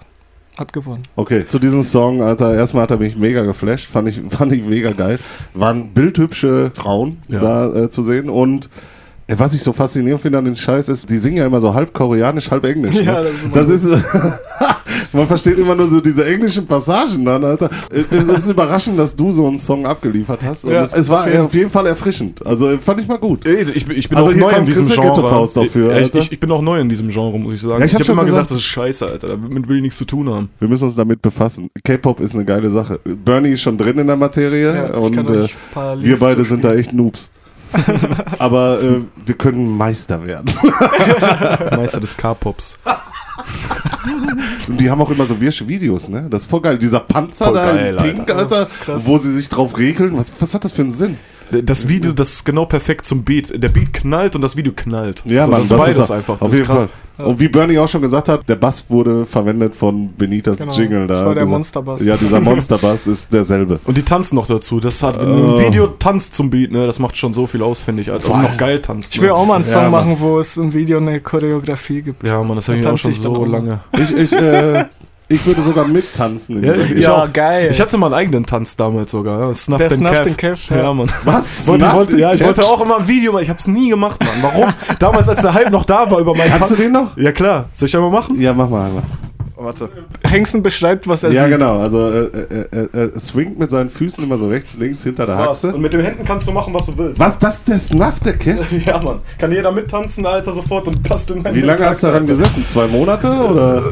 [0.59, 1.03] hat gewonnen.
[1.17, 4.65] Okay, zu diesem Song, Alter, erstmal hat er mich mega geflasht, fand ich, fand ich
[4.65, 5.19] mega geil.
[5.55, 7.41] Waren bildhübsche Frauen Ja.
[7.41, 8.69] da äh, zu sehen und
[9.27, 11.75] äh, was ich so faszinierend finde an den Scheiß ist, die singen ja immer so
[11.75, 12.97] halb koreanisch, halb englisch.
[13.05, 13.29] Ja, ne?
[13.53, 14.05] das ist das ist,
[15.13, 17.71] man versteht immer nur so diese englischen Passagen dann, Alter.
[17.91, 20.65] Es ist überraschend, dass du so einen Song abgeliefert hast.
[20.65, 22.45] Und Ja, es, es war auf jeden- auf jeden Fall erfrischend.
[22.47, 23.47] Also fand ich mal gut.
[23.47, 25.47] Ey, ich, bin- ich bin Also auch neu in diesem Genre.
[25.55, 27.79] Dafür, ich, ich, ich bin auch neu in diesem Genre, muss ich sagen.
[27.81, 29.29] Ja, ich ich hab habe schon immer gesagt, gesagt- das ist scheiße, Alter.
[29.29, 30.51] Damit will ich nichts zu tun haben.
[30.59, 31.71] Wir müssen uns damit befassen.
[31.85, 33.01] K-Pop ist eine geile Sache.
[33.05, 35.49] Bernie ist schon drin in der Materie Ja, ich und äh,
[36.01, 37.31] wir beide sind da echt Noobs.
[38.39, 40.47] Aber äh, wir können Meister werden.
[41.77, 42.79] Meister des K-Pops.
[44.69, 46.27] Und die haben auch immer so wirsche Videos, ne?
[46.31, 46.79] Das ist voll geil.
[46.79, 48.59] Dieser Panzer Voll da geil, in Pink, Alter.
[48.59, 50.17] Alter, wo sie sich drauf regeln.
[50.17, 51.17] Was, was hat das für einen Sinn?
[51.51, 53.63] Das Video, das ist genau perfekt zum Beat.
[53.63, 55.23] Der Beat knallt und das Video knallt.
[55.25, 56.41] Ja, so, Mann, das, das, ist beides ist einfach.
[56.41, 56.67] Auf das jeden.
[56.67, 56.89] Fall.
[57.19, 61.07] Und wie Bernie auch schon gesagt hat, der Bass wurde verwendet von Benitas Genau, Jingle
[61.07, 61.15] da.
[61.15, 62.03] das war der Dieser- Monsterbass.
[62.05, 63.79] Ja, dieser Monsterbass ist derselbe.
[63.85, 64.81] Und die tanzen noch dazu.
[64.81, 65.23] Das hat, Oh.
[65.23, 68.13] ein Video tanzt zum Beat, ne, das macht schon so viel aus, finde ich.
[68.13, 69.15] Als auch noch geil tanzt.
[69.15, 69.35] Ich will ne?
[69.35, 72.23] auch mal einen Song ja, machen, wo es im Video eine Choreografie gibt.
[72.23, 73.81] Ja, Mann, das habe ich auch schon so lange.
[73.99, 74.85] Ich, ich, äh,
[75.29, 76.59] ich würde sogar mittanzen.
[76.59, 77.15] in Ja, diesem ich Video.
[77.15, 77.33] auch.
[77.33, 77.69] geil.
[77.71, 79.49] Ich hatte mal einen eigenen Tanz damals sogar.
[79.49, 79.55] Ja.
[79.55, 80.93] Snuff Der den Snuff den Kev, Ja, ja.
[80.95, 81.11] Mann.
[81.25, 81.67] Was?
[81.69, 83.43] Wollte, ich wollte, ja, ich wollte auch immer ein Video machen.
[83.43, 84.43] Ich habe es nie gemacht, Mann.
[84.53, 84.75] Warum?
[84.99, 86.85] Damals, als der Hype noch da war über meinen Kannst du Tanz.
[86.87, 87.17] den noch?
[87.17, 87.67] Ja, klar.
[87.75, 88.41] Soll ich einmal machen?
[88.41, 88.91] Ja, mach mal.
[88.95, 89.03] Mach.
[89.59, 89.89] Warte.
[90.23, 91.53] Hengsten beschreibt, was er Ja, sieht.
[91.53, 91.81] genau.
[91.81, 95.35] Also äh, äh, äh, er swingt mit seinen Füßen immer so rechts, links hinter Das
[95.35, 95.65] der war's.
[95.65, 95.75] Achse.
[95.75, 97.19] Und mit den Händen kannst du machen, was du willst.
[97.19, 97.39] Was?
[97.39, 98.59] Das ist der Snuff, der Cat?
[98.85, 99.21] Ja, Mann.
[99.39, 102.23] Kann jeder mittanzen, Alter, sofort und passt in meinen Wie lange Tag, hast du daran
[102.23, 102.35] Alter.
[102.35, 102.67] gesessen?
[102.67, 103.29] Zwei Monate?
[103.29, 103.83] Oder?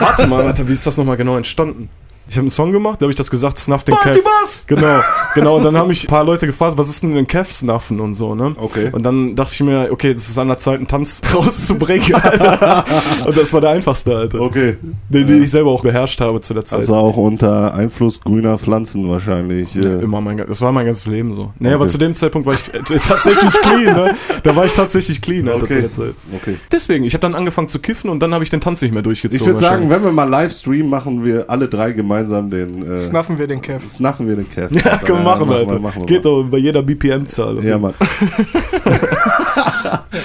[0.00, 1.88] Warte mal, Alter, wie ist das nochmal genau entstanden?
[2.28, 4.18] Ich habe einen Song gemacht, da habe ich das gesagt, Snuff den Kev.
[4.42, 4.66] was?
[4.66, 5.00] Genau,
[5.36, 5.56] genau.
[5.58, 8.14] Und dann haben mich ein paar Leute gefragt, was ist denn ein Kev snuffen und
[8.14, 8.52] so, ne?
[8.58, 8.88] Okay.
[8.90, 12.84] Und dann dachte ich mir, okay, das ist an der Zeit, einen Tanz rauszubringen, Alter.
[13.26, 14.40] Und das war der einfachste, Alter.
[14.40, 14.76] Okay.
[15.08, 16.80] Den, den ich selber auch beherrscht habe zu der Zeit.
[16.80, 19.76] Also auch unter Einfluss grüner Pflanzen wahrscheinlich.
[19.76, 21.52] äh, Immer mein, das war mein ganzes Leben so.
[21.60, 21.74] Nee, Okay.
[21.76, 24.14] aber zu dem Zeitpunkt war ich äh, tatsächlich clean, ne?
[24.42, 25.74] Da war ich tatsächlich clean, Alter, Okay.
[25.74, 26.14] zu der Zeit.
[26.34, 26.56] Okay.
[26.72, 29.02] Deswegen, ich habe dann angefangen zu kiffen und dann habe ich den Tanz nicht mehr
[29.02, 29.40] durchgezogen.
[29.40, 32.90] Ich würde sagen, wenn wir mal Livestream machen, wir alle drei gemeinsam den.
[32.90, 33.86] Äh, Snuffen wir den Kev.
[33.86, 34.74] snuffen wir den Kev.
[34.74, 35.78] Ja, können wir machen, wir, Alter.
[35.78, 37.62] machen wir Geht doch bei jeder BPM-Zahl.
[37.64, 37.94] Ja, Mann.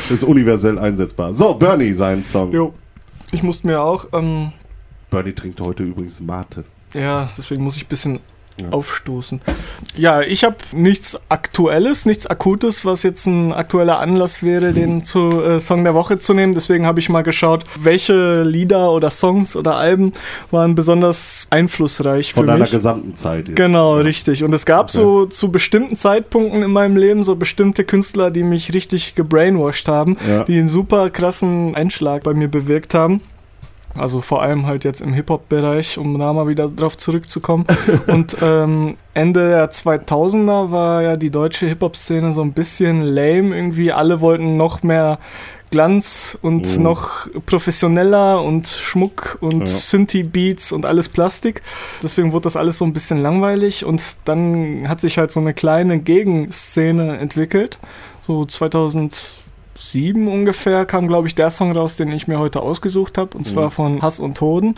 [0.10, 1.34] ist universell einsetzbar.
[1.34, 2.52] So, Bernie, sein Song.
[2.52, 2.74] Jo.
[3.32, 4.52] Ich musste mir auch, ähm,
[5.10, 6.64] Bernie trinkt heute übrigens Mate.
[6.94, 8.20] ja, deswegen muss ich ein bisschen
[8.70, 9.42] aufstoßen.
[9.98, 15.30] Ja, ich habe nichts Aktuelles, nichts Akutes, was jetzt ein aktueller Anlass wäre, den zu
[15.44, 16.54] äh, Song der Woche zu nehmen.
[16.54, 20.12] Deswegen habe ich mal geschaut, welche Lieder oder Songs oder Alben
[20.52, 22.72] waren besonders einflussreich Von für deiner mich.
[22.72, 23.58] gesamten Zeit jetzt.
[23.58, 24.04] Genau, Ja.
[24.04, 24.44] richtig.
[24.44, 24.98] Und es gab Okay.
[24.98, 30.18] so zu bestimmten Zeitpunkten in meinem Leben so bestimmte Künstler, die mich richtig gebrainwashed haben,
[30.30, 30.44] Ja.
[30.44, 33.22] die einen super krassen Einschlag bei mir bewirkt haben.
[33.98, 37.66] Also vor allem halt jetzt im Hip-Hop-Bereich, um da mal wieder drauf zurückzukommen.
[38.08, 43.92] Und ähm, Ende der 2000er war ja die deutsche Hip-Hop-Szene so ein bisschen lame irgendwie.
[43.92, 45.20] Alle wollten noch mehr
[45.72, 46.84] Glanz und Mhm.
[46.84, 49.66] noch professioneller und Schmuck und Ja.
[49.68, 51.62] Synthie-Beats und alles Plastik.
[52.04, 55.54] Deswegen wurde das alles so ein bisschen langweilig und dann hat sich halt so eine
[55.54, 57.80] kleine Gegenszene entwickelt.
[58.28, 58.44] So
[59.82, 63.46] 2007 ungefähr kam, glaube ich, der Song raus, den ich mir heute ausgesucht habe, und
[63.46, 63.72] zwar Mhm.
[63.72, 64.76] von Hass und Hoden.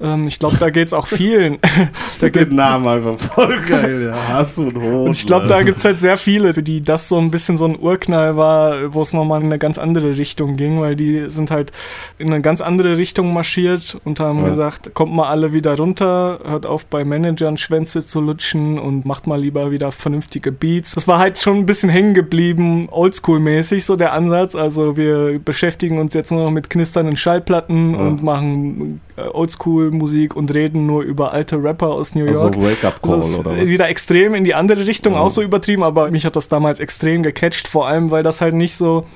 [0.00, 1.58] Ähm, ich glaube, da geht es auch vielen.
[2.20, 4.34] da geht, Den Namen einfach voll geil, ja.
[4.34, 5.06] Hass und Hohn.
[5.08, 7.56] und ich glaube, da gibt es halt sehr viele, für die das so ein bisschen
[7.56, 11.28] so ein Urknall war, wo es nochmal in eine ganz andere Richtung ging, weil die
[11.30, 11.72] sind halt
[12.18, 14.48] in eine ganz andere Richtung marschiert und haben Ja.
[14.50, 19.26] gesagt, kommt mal alle wieder runter, hört auf bei Managern Schwänze zu lutschen und macht
[19.26, 20.92] mal lieber wieder vernünftige Beats.
[20.92, 24.43] Das war halt schon ein bisschen hängen geblieben, oldschool-mäßig, so der Ansatz.
[24.54, 28.00] Also wir beschäftigen uns jetzt nur noch mit knisternden Schallplatten Ja.
[28.00, 32.30] und machen äh, Oldschool-Musik und reden nur über alte Rapper aus New York.
[32.36, 33.68] Also Wake-up-Call Also oder was?
[33.68, 35.20] wieder extrem in die andere Richtung, Ja.
[35.20, 38.54] auch so übertrieben, aber mich hat das damals extrem gecatcht, vor allem, weil das halt
[38.54, 39.06] nicht so.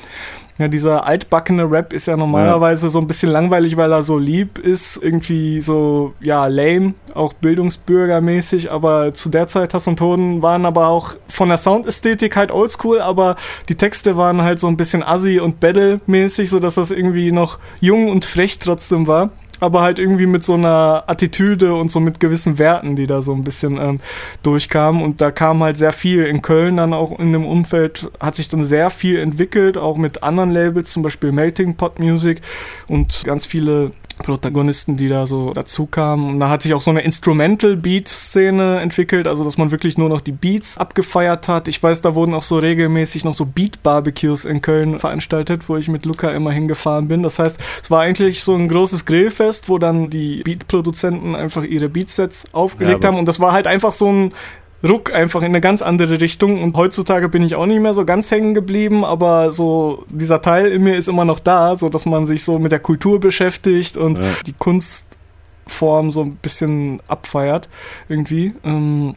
[0.59, 4.59] Ja, dieser altbackene Rap ist ja normalerweise so ein bisschen langweilig, weil er so lieb
[4.59, 10.67] ist, irgendwie so, ja, lame, auch bildungsbürgermäßig, aber zu der Zeit Hass und Hoden waren
[10.67, 13.37] aber auch von der Soundästhetik halt oldschool, aber
[13.69, 18.09] die Texte waren halt so ein bisschen assi und battle-mäßig, sodass das irgendwie noch jung
[18.09, 19.31] und frech trotzdem war
[19.61, 23.33] aber halt irgendwie mit so einer Attitüde und so mit gewissen Werten, die da so
[23.33, 24.01] ein bisschen ähm,
[24.43, 25.03] durchkamen.
[25.03, 28.49] Und da kam halt sehr viel in Köln dann auch in dem Umfeld, hat sich
[28.49, 32.41] dann sehr viel entwickelt, auch mit anderen Labels, zum Beispiel Melting Pot Music
[32.89, 36.29] und ganz viele Protagonisten, die da so dazu kamen.
[36.29, 40.21] Und da hat sich auch so eine Instrumental-Beat-Szene entwickelt, also dass man wirklich nur noch
[40.21, 41.69] die Beats abgefeiert hat.
[41.69, 45.89] Ich weiß, da wurden auch so regelmäßig noch so Beat-Barbecues in Köln veranstaltet, wo ich
[45.89, 47.23] mit Luca immer hingefahren bin.
[47.23, 51.89] Das heißt, es war eigentlich so ein großes Grillfest, wo dann die Beat-Produzenten einfach ihre
[51.89, 53.19] Beatsets aufgelegt Ja, haben.
[53.19, 54.33] Und das war halt einfach so ein
[54.87, 58.05] Ruck einfach in eine ganz andere Richtung und heutzutage bin ich auch nicht mehr so
[58.05, 62.07] ganz hängen geblieben, aber so dieser Teil in mir ist immer noch da, so dass
[62.07, 64.25] man sich so mit der Kultur beschäftigt und Ja.
[64.47, 67.69] die Kunstform so ein bisschen abfeiert
[68.09, 68.55] irgendwie.
[68.65, 69.17] Ähm,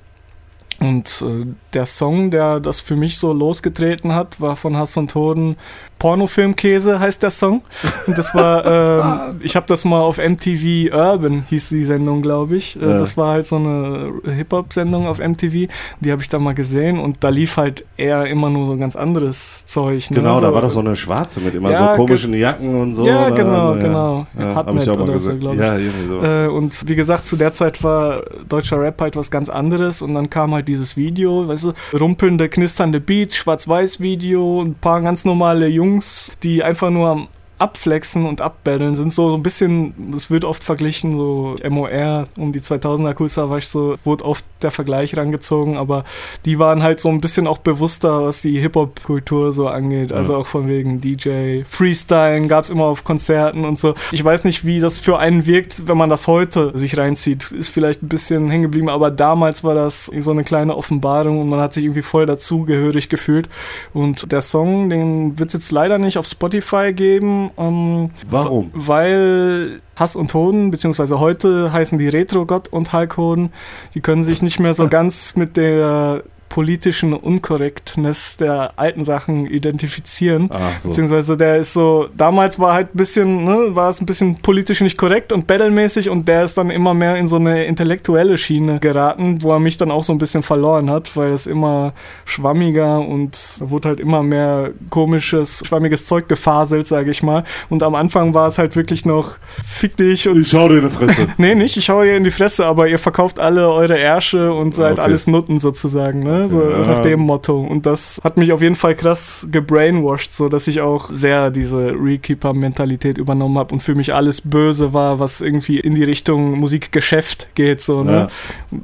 [0.80, 5.14] und äh, der Song, der das für mich so losgetreten hat, war von Hass und
[5.16, 5.56] Hoden.
[6.00, 7.62] Pornofilmkäse heißt der Song.
[8.08, 8.66] Und das war,
[9.32, 12.76] ähm, ich habe das mal auf MTV Urban, hieß die Sendung, glaube ich.
[12.76, 12.98] Äh, Ja.
[12.98, 15.70] Das war halt so eine Hip-Hop-Sendung auf MTV.
[16.00, 18.96] Die habe ich da mal gesehen und da lief halt eher immer nur so ganz
[18.96, 20.10] anderes Zeug.
[20.10, 20.18] Ne?
[20.18, 22.96] Genau, da so, war doch so eine schwarze mit immer Ja, so komischen Jacken und
[22.96, 23.06] so.
[23.06, 23.82] Ja, da, genau, ja.
[23.82, 24.28] genau.
[24.38, 25.54] Ja, hab Hotnet ich auch mal so, gesehen.
[25.54, 25.60] ich.
[25.60, 26.32] Ja, irgendwie sowas.
[26.32, 30.16] Äh, und wie gesagt, zu der Zeit war deutscher Rap halt was ganz anderes und
[30.16, 35.68] dann kam halt dieses Video, weißt du, rumpelnde, knisternde Beats, Schwarz-Weiß-Video, ein paar ganz normale
[35.68, 37.28] Jungs, die einfach nur am
[37.62, 42.52] Abflexen und Abbattlen sind so, so ein bisschen, es wird oft verglichen, so MOR um
[42.52, 46.04] die 2000er Cool Savage, so wurde oft der Vergleich rangezogen, aber
[46.46, 50.40] die waren halt so ein bisschen auch bewusster, was die Hip-Hop-Kultur so angeht, also Ja.
[50.40, 53.94] auch von wegen DJ, Freestylen gab's immer auf Konzerten und so.
[54.12, 57.70] Ich weiß nicht, wie das für einen wirkt, wenn man das heute sich reinzieht, ist
[57.70, 61.60] vielleicht ein bisschen hängen geblieben, aber damals war das so eine kleine Offenbarung und man
[61.60, 63.50] hat sich irgendwie voll dazugehörig gefühlt
[63.94, 68.72] und der Song, den wird's jetzt leider nicht auf Spotify geben, ähm, Warum?
[68.74, 73.54] weil Hass und Hoden, beziehungsweise heute heißen die Retro-Gott und Hulk Hoden,
[73.94, 80.50] die können sich nicht mehr so ganz mit der politischen Unkorrektness der alten Sachen identifizieren.
[80.52, 80.90] Ah, so.
[80.90, 84.82] Beziehungsweise der ist so, damals war halt ein bisschen, ne, war es ein bisschen politisch
[84.82, 88.80] nicht korrekt und battlemäßig und der ist dann immer mehr in so eine intellektuelle Schiene
[88.80, 91.94] geraten, wo er mich dann auch so ein bisschen verloren hat, weil es immer
[92.26, 97.46] schwammiger und da wurde halt immer mehr komisches, schwammiges Zeug gefaselt, sage ich mal.
[97.70, 100.84] Und am Anfang war es halt wirklich noch fick dich und Ich schau dir in
[100.84, 101.28] die Fresse.
[101.38, 104.76] Nee, nicht, ich hau ihr in die Fresse, aber ihr verkauft alle eure Ärsche und
[104.76, 105.02] seid Okay.
[105.02, 106.41] alles Nutten sozusagen, ne?
[106.42, 106.50] Ne?
[106.50, 106.78] So Ja.
[106.86, 107.60] nach dem Motto.
[107.60, 111.94] Und das hat mich auf jeden Fall krass gebrainwashed, so dass ich auch sehr diese
[111.94, 117.50] Rekeeper-Mentalität übernommen habe und für mich alles böse war, was irgendwie in die Richtung Musikgeschäft
[117.56, 118.12] geht, so, ne?
[118.12, 118.28] Ja.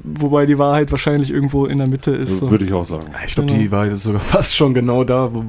[0.03, 2.39] Wobei die Wahrheit wahrscheinlich irgendwo in der Mitte ist.
[2.39, 2.51] So.
[2.51, 3.05] Würde ich auch sagen.
[3.25, 3.59] Ich glaube, Genau.
[3.61, 5.43] die Wahrheit ist sogar fast schon genau da, wo,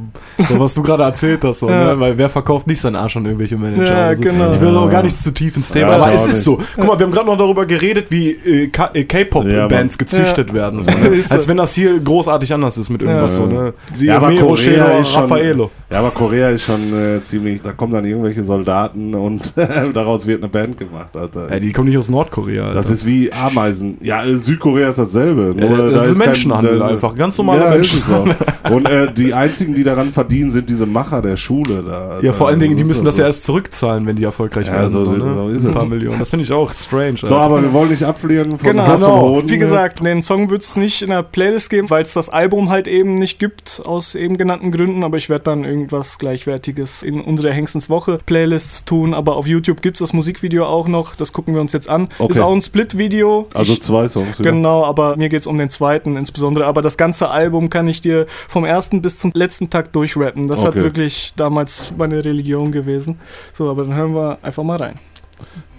[0.48, 1.60] so, was du gerade erzählt hast.
[1.60, 1.94] So, Ja.
[1.94, 2.00] ne?
[2.00, 3.84] Weil wer verkauft nicht seinen Arsch an irgendwelche Manager?
[3.84, 4.52] Ja, Also, genau.
[4.52, 6.58] Ich will auch gar nicht zu tief ins Thema, Ja, aber es ist so.
[6.76, 10.54] Guck mal, wir haben gerade noch darüber geredet, wie äh, äh, K-Pop-Bands Ja, gezüchtet Ja.
[10.54, 10.82] werden.
[10.82, 11.10] So, ne?
[11.30, 13.42] Als wenn das hier großartig anders ist mit irgendwas Ja.
[13.44, 13.48] so.
[13.48, 13.72] Ne?
[13.94, 15.70] Sie, Ja, aber Mero, Korea Shero, ist schon- Raffaello.
[15.90, 19.52] Ja, aber Korea ist schon äh, ziemlich, da kommen dann irgendwelche Soldaten und
[19.94, 21.50] daraus wird eine Band gemacht, Alter.
[21.50, 22.64] Ja, die kommen nicht aus Nordkorea.
[22.64, 22.74] Alter.
[22.74, 23.96] das ist wie Ameisen.
[24.02, 25.54] Ja, äh, Südkorea ist dasselbe.
[25.58, 28.34] Ja, das da ist kein- Menschenhandel da- einfach, ganz normaler ja, ist es Menschenhandel.
[28.64, 28.70] auch.
[28.70, 31.92] Und äh, die einzigen, die daran verdienen, sind diese Macher der Schule da.
[32.10, 32.26] Alter.
[32.26, 34.74] ja, vor allen Dingen, die ist müssen das ja erst zurückzahlen, wenn die erfolgreich Ja,
[34.74, 34.88] werden.
[34.90, 35.32] so So, sind- ne?
[35.32, 36.18] so ist Ein paar Millionen.
[36.18, 37.14] Das finde ich auch strange.
[37.22, 37.38] So, Alter.
[37.40, 39.48] aber wir wollen nicht abfliehen von Genau, Hass und Hoden.
[39.48, 42.70] wie gesagt, den Song wird es nicht in der Playlist geben, weil es das Album
[42.70, 47.20] halt eben nicht gibt, aus eben genannten Gründen, aber ich werde dann irgendwas Gleichwertiges in
[47.20, 51.32] unsere Hengstens Woche Playlist tun, aber auf YouTube gibt es das Musikvideo auch noch, das
[51.32, 52.08] gucken wir uns jetzt an.
[52.18, 52.32] Okay.
[52.32, 53.46] Ist auch ein Split-Video.
[53.54, 54.38] Also Ich- zwei Songs.
[54.38, 54.42] ja.
[54.44, 56.66] Genau, aber mir geht's um den zweiten insbesondere.
[56.66, 60.46] Aber das ganze Album kann ich dir vom ersten bis zum letzten Tag durchrappen.
[60.48, 60.82] Das hat Okay.
[60.82, 63.18] wirklich damals meine Religion gewesen.
[63.52, 64.94] So, aber dann hören wir einfach mal rein.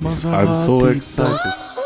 [0.01, 1.78] I'm so excited.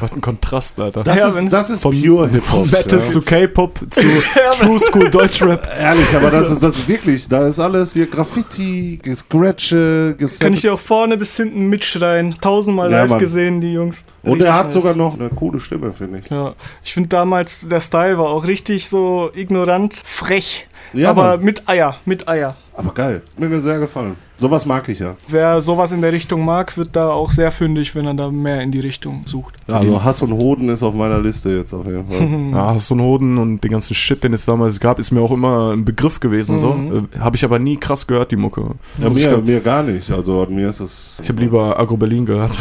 [0.00, 1.04] Was ein Kontrast, Alter.
[1.04, 2.66] Das, Ja, ist, das ist Von- pure Hip-Hop.
[2.66, 3.04] Von Metal ja.
[3.04, 4.00] zu K-Pop zu
[4.60, 5.68] True School Deutschrap.
[5.80, 10.60] Ehrlich, aber das ist das ist wirklich, da ist alles hier Graffiti, Gescratche, Kann ich
[10.62, 12.36] dir auch vorne bis hinten mitschreien.
[12.40, 13.18] Tausendmal Ja, live Mann.
[13.18, 14.04] gesehen, die Jungs.
[14.22, 14.74] Und er hat nice.
[14.74, 16.30] sogar noch eine coole Stimme, finde ich.
[16.30, 20.66] Ja, ich finde damals, der Style war auch richtig so ignorant, frech.
[20.92, 21.42] Ja, aber Mann.
[21.44, 22.56] mit Eier, mit Eier.
[22.76, 23.22] Aber geil.
[23.38, 24.16] Mir hat sehr gefallen.
[24.36, 25.14] Sowas mag ich ja.
[25.28, 28.62] Wer sowas in der Richtung mag, wird da auch sehr fündig, wenn er da mehr
[28.62, 29.54] in die Richtung sucht.
[29.70, 32.54] Also Hass und Hoden ist auf meiner Liste jetzt auf jeden Fall.
[32.54, 35.30] Ja, so ein Hoden und den ganzen Shit, den es damals gab, ist mir auch
[35.30, 36.58] immer ein Begriff gewesen.
[36.58, 36.72] So.
[36.72, 37.08] Mhm.
[37.14, 38.62] Äh, habe ich aber nie krass gehört, die Mucke.
[38.98, 40.10] Ja, mir, glaub- mir gar nicht.
[40.10, 41.20] Also mir ist es.
[41.22, 42.58] ich habe lieber Agro Berlin gehört.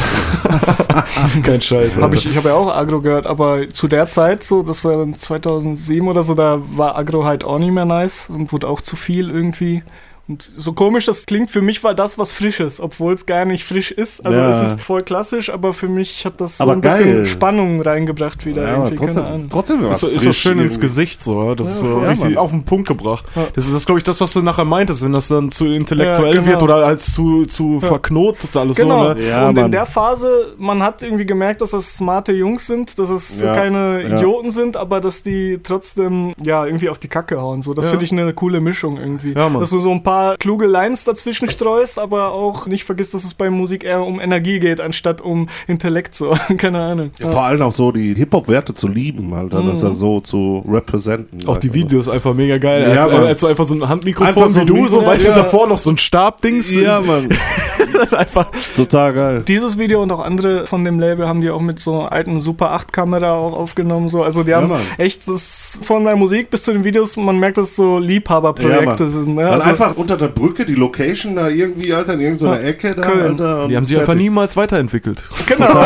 [1.44, 2.00] Kein Scheiß.
[2.00, 4.98] Hab ich ich habe ja auch Agro gehört, aber zu der Zeit, so, das war
[4.98, 8.82] dann 2007 oder so, da war Agro halt auch nicht mehr nice und wurde auch
[8.82, 9.82] zu viel irgendwie.
[10.26, 13.66] Und so komisch das klingt, für mich war das was Frisches, obwohl es gar nicht
[13.66, 14.26] frisch ist.
[14.26, 14.52] Also Ja.
[14.52, 17.26] es ist voll klassisch, aber für mich hat das so Aber ein bisschen geil.
[17.26, 18.64] Spannung reingebracht wieder.
[18.64, 19.50] Ja, irgendwie, keine trotzdem, Ahnung.
[19.50, 20.80] trotzdem was Das ist so frisch schön ins irgendwie.
[20.88, 21.44] Gesicht, so.
[21.50, 21.56] ja.
[21.56, 22.08] Das ist Ja, so voll.
[22.08, 23.26] richtig auf den Punkt gebracht.
[23.36, 23.48] Ja.
[23.54, 26.36] Das ist, das glaube ich, das, was du nachher meintest, wenn das dann zu intellektuell
[26.36, 26.46] Ja, genau.
[26.52, 27.88] wird oder als zu, zu Ja.
[27.90, 29.10] verknotet alles Genau.
[29.10, 29.28] so, ne?
[29.28, 29.66] Ja, und Mann.
[29.66, 33.54] in der Phase, man hat irgendwie gemerkt, dass das smarte Jungs sind, dass es Ja,
[33.54, 34.16] keine ja.
[34.16, 37.62] Idioten sind, aber dass die trotzdem ja irgendwie auf die Kacke hauen.
[37.62, 37.92] So, das Ja.
[37.92, 39.34] finde ich eine coole Mischung irgendwie.
[39.34, 39.60] Ja, Mann.
[39.60, 43.34] dass du so ein paar kluge Lines dazwischen streust, aber auch nicht vergisst, dass es
[43.34, 46.16] bei Musik eher um Energie geht, anstatt um Intellekt.
[46.16, 47.12] So, keine Ahnung.
[47.20, 49.62] Ja, vor allem auch so die Hip-Hop-Werte zu lieben, Alter.
[49.64, 49.90] Das Mhm.
[49.90, 51.48] ja so zu representen.
[51.48, 51.74] Auch die.
[51.74, 52.84] Videos einfach mega geil.
[52.84, 53.24] Ja, er, hat, Mann.
[53.24, 55.34] er hat so einfach so ein Handmikrofon Einfach so wie ein du, so weißt ja.
[55.34, 56.74] du, davor noch so ein Stabdings.
[56.76, 57.30] Ja, Mann.
[57.98, 58.50] das ist einfach.
[58.76, 59.44] Total geil.
[59.48, 62.72] Dieses Video und auch andere von dem Label haben die auch mit so alten Super
[62.72, 64.10] 8 Kamera auch aufgenommen.
[64.10, 64.24] So.
[64.24, 64.82] Also die Ja, haben Mann.
[64.98, 69.04] echt das von der Musik bis zu den Videos, man merkt, dass es so Liebhaberprojekte
[69.06, 69.28] Ja, sind.
[69.30, 69.44] Ne?
[69.44, 72.96] Weil Also, einfach unter der Brücke die Location da irgendwie, Alter, in irgendeiner Ja, Ecke
[72.96, 73.22] da, Köln.
[73.32, 73.68] Alter.
[73.68, 75.22] Die haben sich einfach niemals weiterentwickelt.
[75.48, 75.70] genau.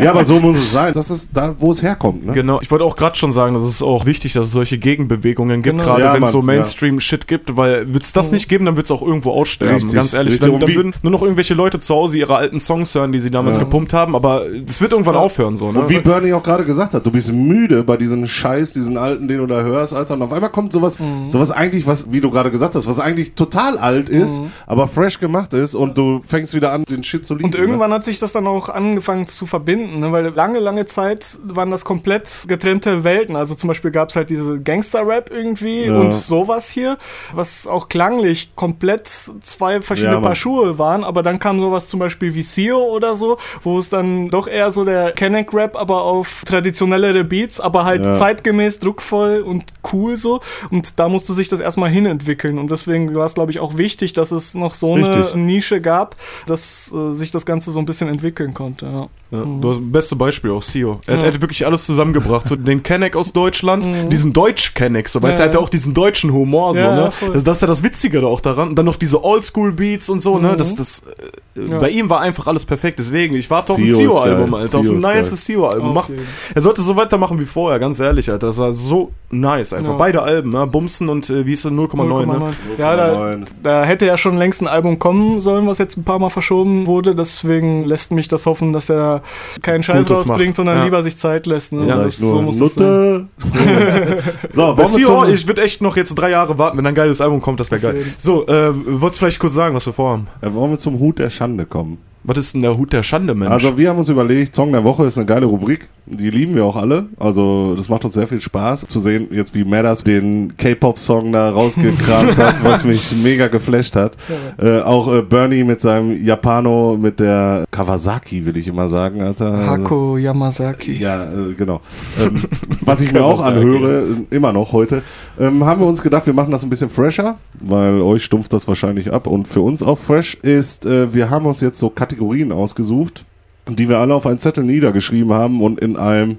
[0.00, 0.92] Ja, aber so muss es sein.
[0.94, 2.32] Das ist da, wo es herkommt, ne?
[2.32, 5.62] Genau, ich wollte auch gerade schon sagen, das ist auch wichtig, dass es solche Gegenbewegungen
[5.62, 5.88] gibt, Genau.
[5.96, 6.44] gerade Ja, wenn es so ja.
[6.44, 9.74] Mainstream-Shit gibt, weil wird es das nicht geben, dann wird es auch irgendwo aussterben.
[9.76, 10.50] Richtig, ganz ehrlich, richtig.
[10.50, 13.30] dann, dann würden nur noch irgendwelche Leute zu Hause ihre alten Songs hören, die sie
[13.30, 13.64] damals Ja.
[13.64, 15.80] gepumpt haben, aber es wird irgendwann aufhören so, ne?
[15.80, 19.26] Und wie Bernie auch gerade gesagt hat, du bist müde bei diesen Scheiß, diesen alten,
[19.28, 20.14] den du da hörst, Alter.
[20.14, 21.28] Und auf einmal kommt sowas, Mhm.
[21.28, 25.18] sowas eigentlich, was, wie du gerade gesagt hast, was eigentlich total alt ist, aber fresh
[25.18, 27.46] gemacht ist und du fängst wieder an, den Shit zu lieben.
[27.46, 30.12] Und irgendwann hat sich das dann auch angefangen zu verbinden, ne?
[30.12, 33.34] weil lange, lange Zeit waren das komplett getrennte Welten.
[33.36, 35.98] Also zum Beispiel gab es halt diese Gangster-Rap irgendwie Ja.
[35.98, 36.96] und sowas hier,
[37.34, 39.10] was auch klanglich komplett
[39.42, 40.20] zwei verschiedene Ja.
[40.20, 40.99] Paar Schuhe waren.
[41.04, 44.70] Aber dann kam sowas zum Beispiel wie Sio oder so, wo es dann doch eher
[44.70, 48.14] so der Kenneck-Rap, aber auf traditionellere Beats, aber halt Ja.
[48.14, 50.40] zeitgemäß, druckvoll und cool so.
[50.70, 52.58] Und da musste sich das erstmal hinentwickeln.
[52.58, 55.34] Und deswegen war es, glaube ich, auch wichtig, dass es noch so eine Richtig.
[55.34, 58.86] Nische gab, dass äh, sich das Ganze so ein bisschen entwickeln konnte.
[58.86, 59.08] Ja.
[59.32, 60.98] Ja, du hast das beste Beispiel auch Sio.
[61.06, 61.28] Er, hat- Ja.
[61.28, 62.48] hat wirklich alles zusammengebracht.
[62.48, 65.44] So den Kenneck aus Deutschland, diesen Deutsch-Kenneck, so weißt du, Ja.
[65.44, 67.10] er hat ja auch diesen deutschen Humor, so, ne?
[67.20, 68.70] Das, das ist ja das Witzige da auch daran.
[68.70, 70.56] Und dann noch diese Oldschool-Beats und so, ne?
[70.56, 71.78] Das, das, äh, Ja.
[71.80, 72.98] bei ihm war einfach alles perfekt.
[72.98, 74.60] Deswegen, ich warte auf ein ist Sio-Album, geil.
[74.62, 74.78] Alter.
[74.78, 75.94] Auf Sio ein nices Sio-Album.
[75.94, 76.22] Macht- jeden.
[76.54, 78.46] Er sollte so weitermachen wie vorher, ganz ehrlich, Alter.
[78.48, 79.92] Das war so nice einfach.
[79.92, 79.96] Ja.
[79.98, 80.66] Beide Alben, ne?
[80.66, 81.72] Bumsen und äh, wie ist das?
[81.72, 82.34] 0,9, ne?
[82.34, 82.52] 0,9.
[82.78, 86.18] Ja, da, da hätte ja schon längst ein Album kommen sollen, was jetzt ein paar
[86.18, 87.14] Mal verschoben wurde.
[87.14, 89.22] Deswegen lässt mich das hoffen, dass er
[89.62, 90.56] keinen Scheiß Gutes rausbringt, macht.
[90.56, 90.84] sondern Ja.
[90.84, 91.72] lieber sich Zeit lässt.
[91.72, 91.86] Ne?
[91.86, 92.84] Ja, das, nur, muss es sein.
[92.86, 93.26] Nutte.
[94.50, 97.40] so, Bei Sio, ich würde echt noch jetzt drei Jahre warten, wenn ein geiles Album
[97.40, 98.04] kommt, das wäre geil.
[98.18, 98.70] So, äh,
[99.00, 100.26] wolltest du vielleicht kurz sagen, was wir vorhaben?
[100.40, 102.09] äh, wollen wir zum Hut der Schande kommen?
[102.22, 103.50] Was ist denn der Hut der Schande, Mensch?
[103.50, 105.88] Also wir haben uns überlegt, Song der Woche ist eine geile Rubrik.
[106.04, 107.06] Die lieben wir auch alle.
[107.18, 111.50] Also das macht uns sehr viel Spaß zu sehen, jetzt wie Madders den K-Pop-Song da
[111.50, 114.16] rausgekramt hat, was mich mega geflasht hat.
[114.58, 119.66] Äh, auch äh, Bernie mit seinem Japano, mit der Kawasaki, will ich immer sagen, Alter.
[119.66, 120.98] Hako Yamazaki.
[120.98, 121.80] Ja, äh, genau.
[122.20, 122.34] Ähm,
[122.84, 125.02] was ich mir auch anhöre, äh, immer noch heute,
[125.38, 128.68] ähm, haben wir uns gedacht, wir machen das ein bisschen fresher, weil euch stumpft das
[128.68, 132.09] wahrscheinlich ab und für uns auch fresh ist, äh, wir haben uns jetzt so Kategorien
[132.52, 133.24] ausgesucht,
[133.68, 136.38] die wir alle auf einen Zettel niedergeschrieben haben und in einem,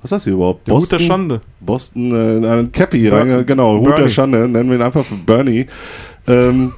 [0.00, 0.66] was ist das hier überhaupt?
[0.68, 1.40] der Hut der Schande.
[1.60, 4.10] Boston, äh, in einen Cappy Ber- rein, genau, Hut der Bernie.
[4.10, 5.66] Schande, nennen wir ihn einfach für Bernie.
[6.26, 6.72] Ähm,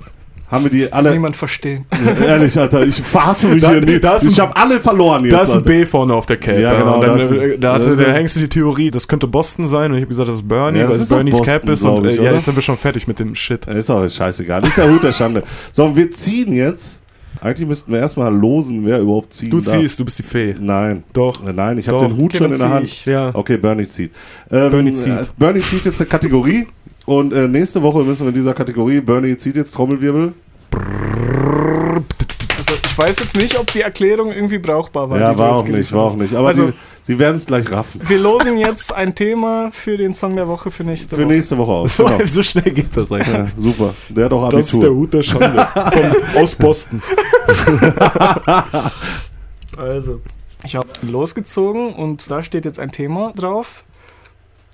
[0.51, 1.87] haben wir die alle, Niemand verstehen.
[2.25, 4.05] ehrlich, Alter, ich verhaspel mich Da- hier nicht.
[4.05, 5.33] da ist ein- Ich habe alle verloren jetzt.
[5.33, 5.69] Da ist ein Alter.
[5.69, 6.59] B vorne auf der Cap.
[6.59, 8.15] Ja, genau, dann, da ein- äh, da hatte Ja, der ja.
[8.15, 9.91] Hengste die Theorie, das könnte Boston sein.
[9.91, 11.83] Und ich habe gesagt, das ist Bernie, Ja, das weil es Bernies Boston, Cap ist.
[11.85, 13.67] Und ich, äh, ja, jetzt sind wir schon fertig mit dem Shit.
[13.67, 14.65] Ist auch scheißegal.
[14.65, 15.43] Ist der Hut der Schande.
[15.73, 17.03] So, wir ziehen jetzt.
[17.41, 19.79] Eigentlich müssten wir erstmal losen, wer überhaupt ziehen Du darf.
[19.79, 20.55] ziehst, du bist die Fee.
[20.59, 21.03] Nein.
[21.13, 21.47] Doch.
[21.47, 22.85] Äh, Nein, ich habe den Hut Okay, schon in der Hand.
[22.85, 23.05] ich.
[23.05, 23.31] Ja.
[23.35, 24.13] Okay, Bernie zieht.
[24.51, 25.13] Ähm, Bernie zieht.
[25.13, 26.67] äh, Bernie zieht jetzt eine Kategorie.
[27.07, 30.33] Und äh, nächste Woche müssen wir in dieser Kategorie, Bernie zieht jetzt Trommelwirbel.
[32.57, 35.19] Also ich weiß jetzt nicht, ob die Erklärung irgendwie brauchbar war.
[35.21, 36.35] ja, die war auch nicht, war auch nicht.
[36.35, 36.73] Aber Also- sie,
[37.05, 38.01] sie werden es gleich raffen.
[38.07, 41.33] Wir losen jetzt ein Thema für den Song der Woche für nächste Für Woche.
[41.33, 41.95] nächste Woche aus.
[41.95, 42.25] So, Genau.
[42.27, 43.33] so schnell geht das eigentlich.
[43.35, 43.95] Ja, super.
[44.09, 44.97] Der hat auch Das ist der Abitur.
[45.03, 45.67] Hut der Schande.
[45.75, 47.03] Von, aus Boston.
[49.77, 50.21] Also,
[50.65, 53.85] ich habe losgezogen und da steht jetzt ein Thema drauf,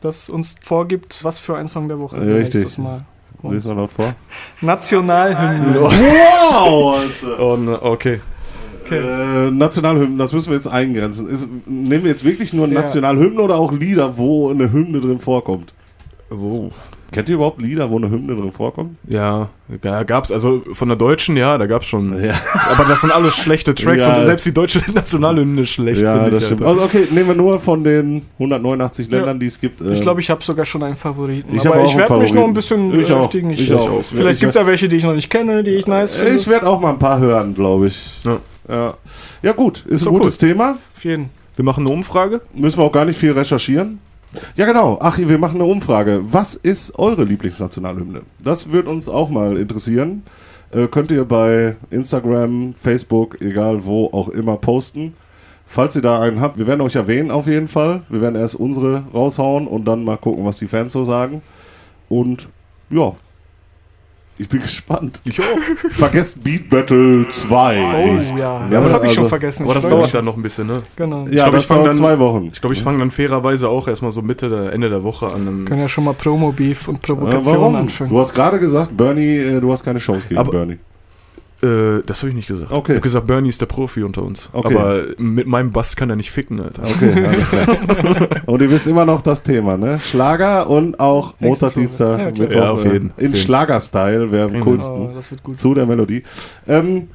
[0.01, 2.63] das uns vorgibt, was für ein Song der Woche Ja, richtig.
[2.63, 3.05] nächstes Mal.
[3.43, 4.13] Lies mal laut vor.
[4.61, 5.81] Nationalhymne.
[5.81, 6.99] Wow!
[7.01, 7.41] Alter.
[7.43, 7.81] Oh, ne,
[8.99, 9.47] okay.
[9.49, 11.29] Äh, Nationalhymnen, das müssen wir jetzt eingrenzen.
[11.29, 12.75] Ist, nehmen wir jetzt wirklich nur Ja.
[12.81, 15.73] Nationalhymnen oder auch Lieder, wo eine Hymne drin vorkommt?
[16.31, 16.71] Oh.
[17.13, 18.97] Kennt ihr überhaupt Lieder, wo eine Hymne drin vorkommt?
[19.09, 19.49] Ja,
[19.83, 22.13] da gab's, also von der Deutschen, ja, da gab's schon.
[22.23, 22.35] Ja,
[22.71, 24.17] Aber das sind alles schlechte Tracks Ja.
[24.17, 26.45] und selbst die deutsche Nationalhymne ist schlecht, ja finde das ich.
[26.47, 26.63] stimmt.
[26.63, 26.83] Alter.
[26.83, 29.17] Also okay, nehmen wir nur von den 189 Ja.
[29.17, 29.81] Ländern, die es gibt.
[29.81, 31.53] Ich glaube, ich habe sogar schon einen Favoriten.
[31.53, 33.27] Ich aber ich werde mich noch ein bisschen Ich auch.
[33.29, 33.51] beschäftigen.
[33.51, 34.05] Ich auch.
[34.05, 36.35] Vielleicht Ich gibt es ja welche, die ich noch nicht kenne, die ich nice finde.
[36.37, 38.21] ich werde auch mal ein paar hören, glaube ich.
[38.25, 38.39] Ja.
[38.71, 38.95] Ja.
[39.43, 40.79] ja gut, ist So ein gutes Thema.
[40.97, 41.31] Auf jeden.
[41.57, 42.41] Wir machen eine Umfrage.
[42.55, 43.99] Müssen wir auch gar nicht viel recherchieren.
[44.55, 44.99] Ja, genau.
[45.01, 46.23] Ach, wir machen eine Umfrage.
[46.23, 48.23] Was ist eure Lieblingsnationalhymne?
[48.43, 50.23] Das wird uns auch mal interessieren.
[50.73, 55.15] Äh, könnt ihr bei Instagram, Facebook, egal wo auch immer posten.
[55.67, 58.03] Falls ihr da einen habt, wir werden euch erwähnen auf jeden Fall.
[58.09, 61.43] Wir werden erst unsere raushauen und dann mal gucken, was die Fans so sagen.
[62.09, 62.49] Und
[62.91, 63.15] ja,
[64.41, 65.21] ich bin gespannt.
[65.25, 65.45] Ich auch.
[65.91, 67.79] Vergesst Beat Battle 2.
[67.95, 68.39] Oh nicht.
[68.39, 69.65] ja, Ja, das habe ich also- schon vergessen.
[69.65, 70.13] Aber das Ich dauert mich.
[70.13, 70.83] dann noch ein bisschen, ne?
[70.97, 71.27] Genau.
[71.27, 72.49] Ja, glaub, das ich fang dauert dann- zwei Wochen.
[72.53, 75.65] Ich glaube, ich fange dann fairerweise auch erstmal so Mitte, der, Ende der Woche an.
[75.67, 77.75] Können ja schon mal Promo-Beef und Äh, Provokation warum?
[77.77, 78.11] anfangen.
[78.11, 80.79] Du hast gerade gesagt, Bernie, äh, du hast keine Chance gegen Aber- Bernie.
[81.63, 82.73] Äh, das habe ich nicht gesagt.
[82.73, 82.93] Okay.
[82.93, 84.49] Ich habe gesagt, Bernie ist der Profi unter uns.
[84.53, 84.75] Okay.
[84.77, 86.83] Aber mit meinem Bass kann er nicht ficken, Alter.
[86.85, 87.67] Okay, alles klar.
[88.47, 89.99] und ihr wisst immer noch das Thema, ne?
[89.99, 92.23] Schlager und auch Montag-Dienstag, Woche.
[92.23, 92.31] Ja.
[92.31, 93.13] Mittwoch, Ja, auf äh, jeden.
[93.19, 93.35] in.
[93.35, 94.61] Schlager-Style wäre am Mhm.
[94.63, 94.97] coolsten.
[94.97, 95.59] Oh, das wird gut.
[95.59, 96.23] Zu der Melodie.
[96.67, 97.09] Ähm,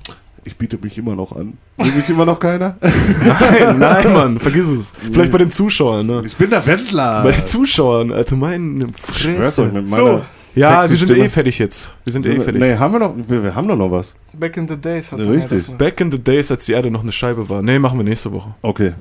[0.44, 1.58] ich biete mich immer noch an.
[1.78, 2.78] Will mich immer noch keiner?
[2.82, 4.94] Nein, nein, Mann, vergiss es.
[5.12, 6.22] Vielleicht bei den Zuschauern, ne?
[6.24, 7.24] Ich bin der Wendler.
[7.24, 9.74] Bei den Zuschauern, Alter, meine Ich schwör's euch Fresse.
[9.74, 10.22] mit meiner
[10.56, 11.26] Ja, sexy wir sind Stimme.
[11.26, 11.94] eh fertig jetzt.
[12.04, 12.60] Wir sind eh fertig.
[12.62, 14.16] Nee, haben wir noch, wir, wir haben doch noch was.
[14.34, 15.52] Back in the days hat Richtig.
[15.52, 15.78] er das.
[15.78, 17.62] Back in the days, als die Erde noch eine Scheibe war.
[17.62, 18.54] Nee, machen wir nächste Woche.
[18.62, 18.94] Okay.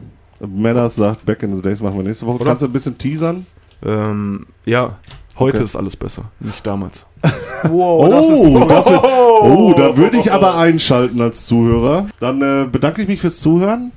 [0.47, 2.37] Männers sagt, Back in the Days machen wir nächste Woche.
[2.37, 2.47] Oder?
[2.47, 3.47] Kannst du ein bisschen teasern?
[3.85, 4.99] Ähm, ja,
[5.39, 5.65] heute Okay.
[5.65, 7.07] ist alles besser, nicht damals.
[7.67, 12.09] Wow, das ist das wird, oh, da würde ich aber einschalten als Zuhörer.
[12.21, 13.91] Dann äh, bedanke ich mich fürs Zuhören.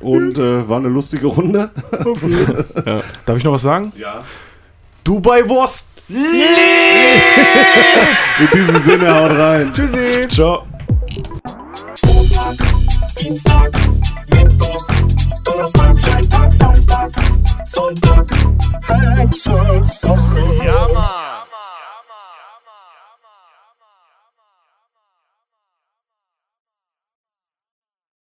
[0.00, 1.70] Und äh, war eine lustige Runde.
[2.84, 3.00] Ja.
[3.24, 3.92] Darf ich noch was sagen?
[3.96, 4.22] Ja.
[5.04, 5.86] Dubai Wurst!
[6.08, 6.18] In
[8.52, 9.72] diesem Sinne, haut rein.
[9.72, 10.28] Tschüssi.
[10.28, 10.66] Ciao.
[12.06, 12.56] Montag,
[13.18, 13.70] Dienstag,
[14.34, 14.86] Mittwoch,
[15.44, 17.10] Donnerstag, Freitag, Samstag,
[17.66, 18.26] Sonntag,
[19.16, 20.64] Hexenswoche.
[20.64, 21.21] Ja,